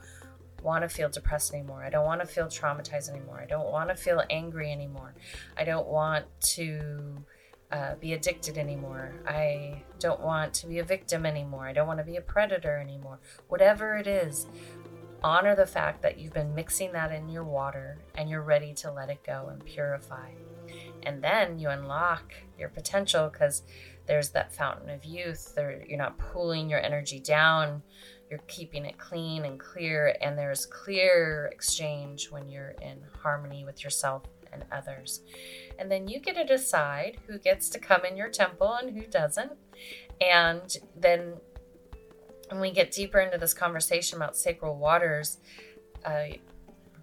want 0.68 0.84
to 0.84 0.90
feel 0.90 1.10
depressed 1.10 1.54
anymore. 1.54 1.82
I 1.82 1.90
don't 1.90 2.06
want 2.06 2.20
to 2.20 2.28
feel 2.28 2.46
traumatized 2.46 3.10
anymore. 3.10 3.40
I 3.42 3.46
don't 3.46 3.72
want 3.72 3.90
to 3.90 3.96
feel 3.96 4.22
angry 4.30 4.70
anymore. 4.70 5.16
I 5.58 5.64
don't 5.64 5.88
want 5.88 6.26
to 6.58 7.24
uh, 7.72 7.96
be 7.96 8.12
addicted 8.12 8.58
anymore. 8.58 9.14
I 9.26 9.82
don't 10.00 10.20
want 10.20 10.54
to 10.56 10.68
be 10.68 10.80
a 10.80 10.84
victim 10.84 11.26
anymore. 11.26 11.66
I 11.66 11.74
don't 11.74 11.88
want 11.88 12.00
to 12.00 12.06
be 12.06 12.18
a 12.18 12.22
predator 12.22 12.78
anymore. 12.78 13.20
Whatever 13.48 13.96
it 13.96 14.08
is, 14.08 14.46
honor 15.24 15.56
the 15.56 15.66
fact 15.66 16.02
that 16.02 16.20
you've 16.20 16.34
been 16.34 16.54
mixing 16.54 16.92
that 16.92 17.14
in 17.14 17.30
your 17.30 17.46
water 17.46 18.00
and 18.16 18.30
you're 18.30 18.44
ready 18.44 18.74
to 18.74 18.92
let 18.92 19.10
it 19.10 19.24
go 19.26 19.48
and 19.50 19.64
purify. 19.64 20.32
And 21.04 21.24
then 21.24 21.60
you 21.60 21.70
unlock 21.70 22.34
your 22.60 22.70
potential 22.70 23.30
because 23.30 23.64
there's 24.06 24.30
that 24.32 24.54
fountain 24.54 24.90
of 24.90 25.06
youth. 25.06 25.54
There, 25.56 25.82
you're 25.88 25.98
not 25.98 26.18
pulling 26.18 26.70
your 26.70 26.82
energy 26.82 27.20
down. 27.20 27.84
You're 28.30 28.40
keeping 28.48 28.86
it 28.86 28.98
clean 28.98 29.46
and 29.46 29.60
clear, 29.60 30.16
and 30.22 30.38
there's 30.38 30.66
clear 30.66 31.50
exchange 31.52 32.30
when 32.30 32.50
you're 32.50 32.76
in 32.82 33.00
harmony 33.22 33.64
with 33.64 33.84
yourself 33.84 34.24
and 34.52 34.66
others. 34.72 35.22
And 35.80 35.92
then 35.92 36.08
you 36.08 36.20
get 36.20 36.36
to 36.36 36.44
decide 36.44 37.18
who 37.28 37.38
gets 37.38 37.70
to 37.70 37.80
come 37.80 38.06
in 38.06 38.18
your 38.18 38.30
temple 38.30 38.74
and 38.74 38.98
who 38.98 39.06
doesn't. 39.06 39.54
And 40.20 40.76
then 40.96 41.36
when 42.50 42.60
we 42.60 42.72
get 42.72 42.92
deeper 42.92 43.20
into 43.20 43.38
this 43.38 43.54
conversation 43.54 44.18
about 44.18 44.36
sacral 44.36 44.78
waters, 44.78 45.38
I 46.06 46.40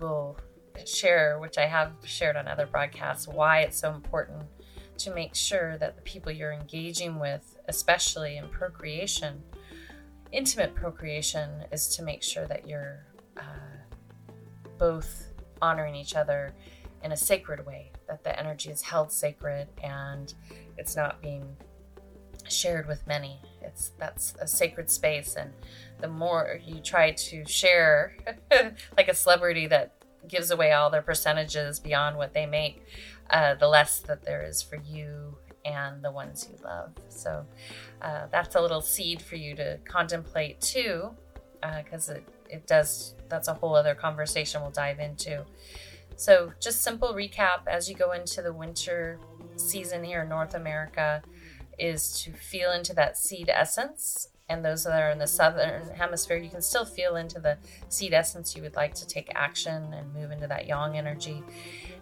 will 0.00 0.38
share, 0.86 1.38
which 1.38 1.58
I 1.58 1.66
have 1.66 1.92
shared 2.04 2.36
on 2.36 2.48
other 2.48 2.66
broadcasts, 2.66 3.28
why 3.28 3.60
it's 3.60 3.78
so 3.78 3.92
important 3.92 4.42
to 4.98 5.14
make 5.14 5.34
sure 5.34 5.76
that 5.78 5.96
the 5.96 6.02
people 6.02 6.32
you're 6.32 6.52
engaging 6.52 7.18
with, 7.18 7.56
especially 7.68 8.36
in 8.36 8.48
procreation, 8.48 9.42
intimate 10.34 10.74
procreation, 10.74 11.64
is 11.72 11.88
to 11.96 12.02
make 12.02 12.22
sure 12.22 12.46
that 12.46 12.68
you're 12.68 13.04
uh, 13.36 13.42
both 14.78 15.28
honoring 15.62 15.94
each 15.94 16.14
other 16.14 16.52
in 17.02 17.12
a 17.12 17.16
sacred 17.16 17.64
way, 17.66 17.92
that 18.08 18.24
the 18.24 18.38
energy 18.38 18.70
is 18.70 18.82
held 18.82 19.12
sacred 19.12 19.68
and 19.82 20.34
it's 20.76 20.96
not 20.96 21.20
being 21.22 21.56
shared 22.48 22.86
with 22.86 23.06
many. 23.06 23.40
It's 23.62 23.92
that's 23.98 24.34
a 24.40 24.46
sacred 24.46 24.90
space, 24.90 25.36
and 25.36 25.52
the 26.00 26.08
more 26.08 26.60
you 26.64 26.80
try 26.80 27.12
to 27.12 27.44
share, 27.46 28.16
like 28.96 29.08
a 29.08 29.14
celebrity 29.14 29.66
that 29.68 29.92
gives 30.28 30.50
away 30.50 30.72
all 30.72 30.90
their 30.90 31.02
percentages 31.02 31.80
beyond 31.80 32.16
what 32.16 32.32
they 32.32 32.46
make, 32.46 32.82
uh, 33.30 33.54
the 33.54 33.68
less 33.68 34.00
that 34.00 34.24
there 34.24 34.42
is 34.42 34.62
for 34.62 34.76
you 34.76 35.36
and 35.64 36.04
the 36.04 36.10
ones 36.10 36.48
you 36.50 36.58
love. 36.64 36.92
So 37.08 37.46
uh, 38.02 38.26
that's 38.30 38.54
a 38.54 38.60
little 38.60 38.82
seed 38.82 39.22
for 39.22 39.36
you 39.36 39.54
to 39.56 39.78
contemplate 39.84 40.60
too, 40.60 41.10
because 41.60 42.10
uh, 42.10 42.14
it 42.14 42.28
it 42.50 42.66
does. 42.66 43.14
That's 43.28 43.48
a 43.48 43.54
whole 43.54 43.74
other 43.74 43.94
conversation 43.94 44.60
we'll 44.60 44.70
dive 44.70 45.00
into. 45.00 45.44
So 46.16 46.52
just 46.60 46.82
simple 46.82 47.12
recap 47.14 47.66
as 47.66 47.88
you 47.88 47.96
go 47.96 48.12
into 48.12 48.42
the 48.42 48.52
winter 48.52 49.18
season 49.56 50.04
here 50.04 50.22
in 50.22 50.28
North 50.28 50.54
America 50.54 51.22
is 51.78 52.20
to 52.22 52.32
feel 52.32 52.70
into 52.72 52.94
that 52.94 53.16
seed 53.16 53.48
essence. 53.48 54.28
And 54.48 54.64
those 54.64 54.84
that 54.84 55.02
are 55.02 55.10
in 55.10 55.18
the 55.18 55.26
southern 55.26 55.88
hemisphere, 55.88 56.36
you 56.36 56.50
can 56.50 56.60
still 56.60 56.84
feel 56.84 57.16
into 57.16 57.40
the 57.40 57.56
seed 57.88 58.12
essence 58.12 58.54
you 58.54 58.62
would 58.62 58.76
like 58.76 58.94
to 58.96 59.06
take 59.06 59.32
action 59.34 59.94
and 59.94 60.12
move 60.12 60.30
into 60.30 60.46
that 60.46 60.66
yang 60.66 60.98
energy. 60.98 61.42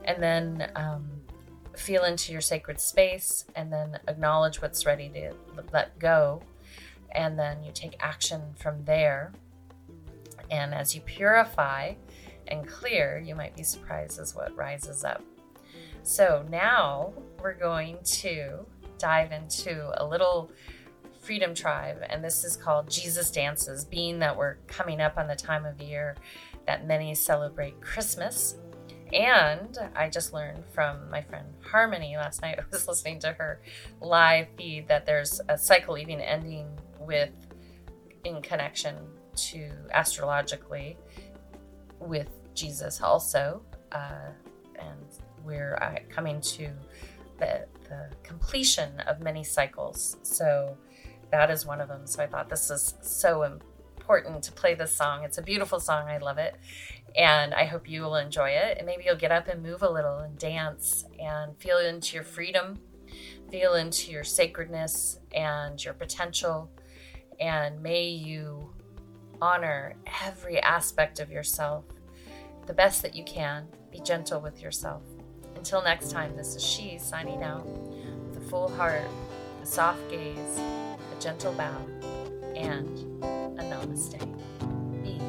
And 0.05 0.21
then 0.23 0.71
um, 0.75 1.09
feel 1.77 2.05
into 2.05 2.33
your 2.33 2.41
sacred 2.41 2.81
space 2.81 3.45
and 3.57 3.73
then 3.73 3.99
acknowledge 4.09 4.61
what's 4.61 4.87
ready 4.87 5.09
to 5.11 5.33
let 5.73 5.99
go. 5.99 6.43
And 7.13 7.39
then 7.39 7.63
you 7.63 7.73
take 7.73 7.97
action 8.01 8.43
from 8.57 8.85
there. 8.85 9.33
And 10.51 10.75
as 10.75 10.95
you 10.95 11.01
purify 11.03 11.95
and 12.49 12.67
clear, 12.67 13.23
you 13.25 13.35
might 13.35 13.57
be 13.57 13.63
surprised 13.63 14.19
as 14.19 14.35
what 14.35 14.55
rises 14.57 15.05
up. 15.05 15.23
So 16.03 16.45
now 16.51 17.13
we're 17.41 17.55
going 17.55 17.99
to 18.05 18.67
dive 18.99 19.33
into 19.33 19.93
a 20.01 20.05
little 20.05 20.51
freedom 21.21 21.55
tribe, 21.55 21.99
and 22.11 22.23
this 22.23 22.43
is 22.45 22.57
called 22.57 22.91
Jesus 22.91 23.31
Dances, 23.31 23.85
being 23.85 24.19
that 24.19 24.37
we're 24.37 24.57
coming 24.67 25.01
up 25.01 25.17
on 25.17 25.29
the 25.29 25.37
time 25.37 25.65
of 25.65 25.81
year 25.81 26.17
that 26.67 26.87
many 26.87 27.15
celebrate 27.15 27.81
Christmas. 27.81 28.57
And 29.13 29.79
I 29.95 30.09
just 30.09 30.33
learned 30.33 30.65
from 30.73 31.11
my 31.11 31.21
friend 31.21 31.47
Harmony 31.71 32.17
last 32.17 32.41
night, 32.43 32.59
I 32.61 32.65
was 32.71 32.89
listening 32.89 33.21
to 33.21 33.33
her 33.33 33.61
live 34.01 34.49
feed, 34.57 34.89
that 34.89 35.07
there's 35.07 35.41
a 35.49 35.59
cycle 35.59 35.99
even 35.99 36.21
ending 36.21 36.69
with 36.99 37.31
in 38.25 38.41
connection 38.41 38.97
to 39.35 39.71
astrologically 39.93 40.97
with 41.99 42.29
Jesus 42.55 43.01
also. 43.01 43.63
Uh, 43.91 44.31
and 44.79 45.21
we're 45.45 45.77
uh, 45.77 45.97
coming 46.09 46.41
to 46.41 46.71
the, 47.39 47.67
the 47.89 48.09
completion 48.23 49.01
of 49.01 49.21
many 49.21 49.45
cycles. 49.45 50.17
So 50.23 50.77
that 51.31 51.51
is 51.51 51.67
one 51.67 51.81
of 51.81 51.89
them. 51.89 52.07
So 52.07 52.23
I 52.23 52.27
thought 52.27 52.49
this 52.49 52.71
is 52.71 52.95
so 53.03 53.43
important 53.43 54.43
to 54.45 54.53
play 54.53 54.75
this 54.75 54.95
song. 54.95 55.25
It's 55.25 55.39
a 55.39 55.43
beautiful 55.43 55.81
song. 55.81 56.09
I 56.09 56.19
love 56.19 56.39
it. 56.39 56.57
And 57.17 57.53
I 57.55 57.65
hope 57.65 57.89
you 57.89 58.03
will 58.03 58.17
enjoy 58.17 58.51
it. 58.51 58.79
And 58.79 58.87
maybe 58.87 59.05
you'll 59.05 59.17
get 59.17 59.33
up 59.33 59.49
and 59.49 59.63
move 59.63 59.83
a 59.83 59.91
little 59.91 60.19
and 60.19 60.39
dance 60.39 61.05
and 61.21 61.57
feel 61.59 61.79
into 61.79 62.15
your 62.15 62.25
freedom, 62.25 62.79
feel 63.51 63.75
into 63.75 64.11
your 64.11 64.25
sacredness 64.25 65.19
and 65.35 65.83
your 65.83 65.95
potential. 65.95 66.71
And 67.41 67.83
may 67.83 68.09
you 68.09 68.73
honor 69.41 69.97
every 70.25 70.61
aspect 70.61 71.21
of 71.21 71.31
yourself 71.31 71.85
the 72.67 72.73
best 72.73 73.03
that 73.03 73.15
you 73.15 73.25
can. 73.25 73.67
Be 73.91 74.01
gentle 74.01 74.41
with 74.41 74.63
yourself. 74.63 75.03
Until 75.57 75.83
next 75.83 76.11
time, 76.11 76.37
this 76.37 76.57
is 76.57 76.65
she 76.65 76.99
signing 76.99 77.43
out 77.43 77.67
with 77.67 78.39
a 78.39 78.49
full 78.49 78.69
heart, 78.69 79.03
a 79.63 79.67
soft 79.67 80.09
gaze, 80.09 80.59
a 80.59 81.21
gentle 81.21 81.53
bow, 81.53 81.77
and 82.57 82.99
a 83.59 83.63
namaste. 83.63 84.19
Be 85.03 85.21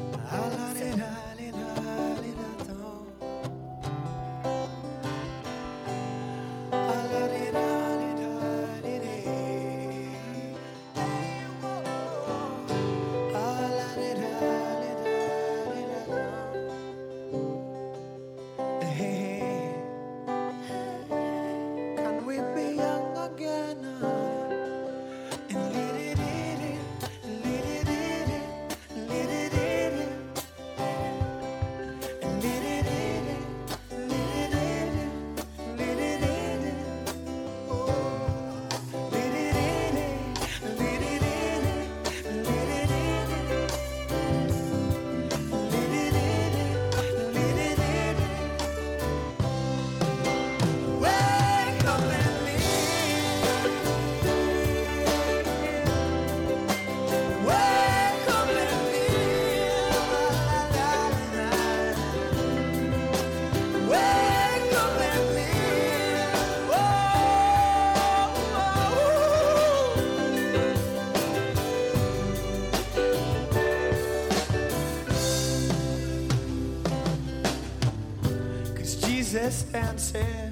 Jesus 80.12 80.43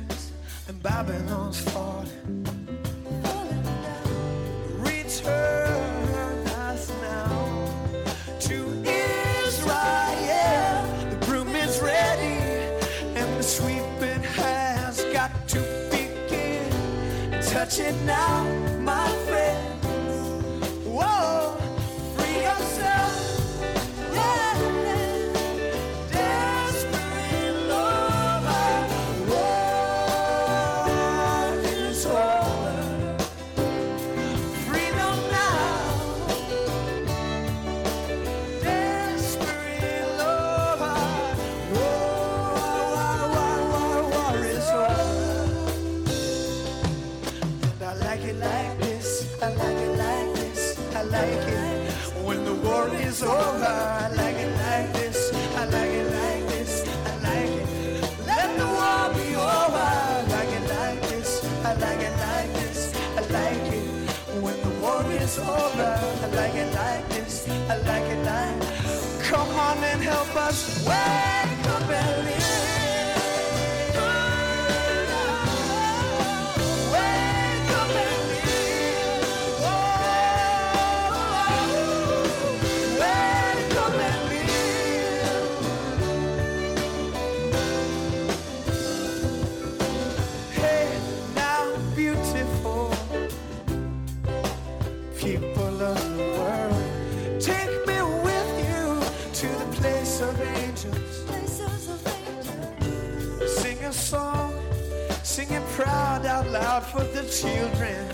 proud 105.72 106.26
out 106.26 106.46
loud 106.48 106.82
for 106.84 107.02
the 107.02 107.22
children. 107.28 108.06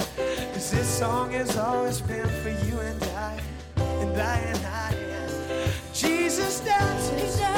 Cause 0.53 0.71
this 0.71 0.89
song 0.89 1.33
has 1.33 1.57
always 1.57 2.01
been 2.01 2.29
for 2.43 2.51
you 2.51 2.79
and 2.79 3.03
I, 3.03 3.41
and 3.77 4.21
I 4.21 4.39
and 4.39 4.67
I. 4.67 4.95
Jesus 5.93 6.61
dances. 6.61 7.58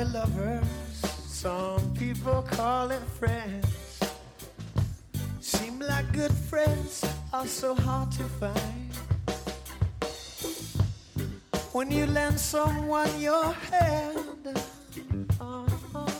it 0.00 0.08
lovers, 0.12 0.64
some 1.26 1.94
people 1.94 2.42
call 2.42 2.90
it 2.90 3.02
friends. 3.18 4.00
Seem 5.40 5.78
like 5.78 6.10
good 6.12 6.32
friends 6.32 7.04
are 7.34 7.46
so 7.46 7.74
hard 7.74 8.10
to 8.12 8.22
find. 8.40 8.90
When 11.72 11.90
you 11.90 12.06
lend 12.06 12.40
someone 12.40 13.10
your 13.20 13.52
hand, 13.52 14.46
uh-huh, 15.38 16.10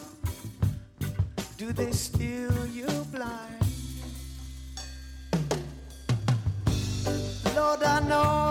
do 1.56 1.72
they 1.72 1.92
steal 1.92 2.66
you 2.66 2.88
blind? 3.12 3.64
Lord, 7.56 7.82
I 7.82 8.00
know 8.00 8.49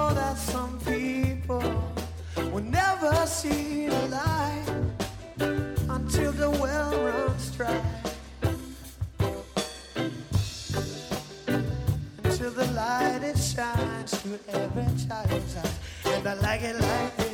shines 13.59 14.17
through 14.21 14.39
every 14.53 14.85
child's 15.05 15.57
eyes, 15.57 15.79
and 16.05 16.27
I 16.27 16.33
like 16.35 16.61
it 16.61 16.79
like 16.79 17.17
this. 17.17 17.28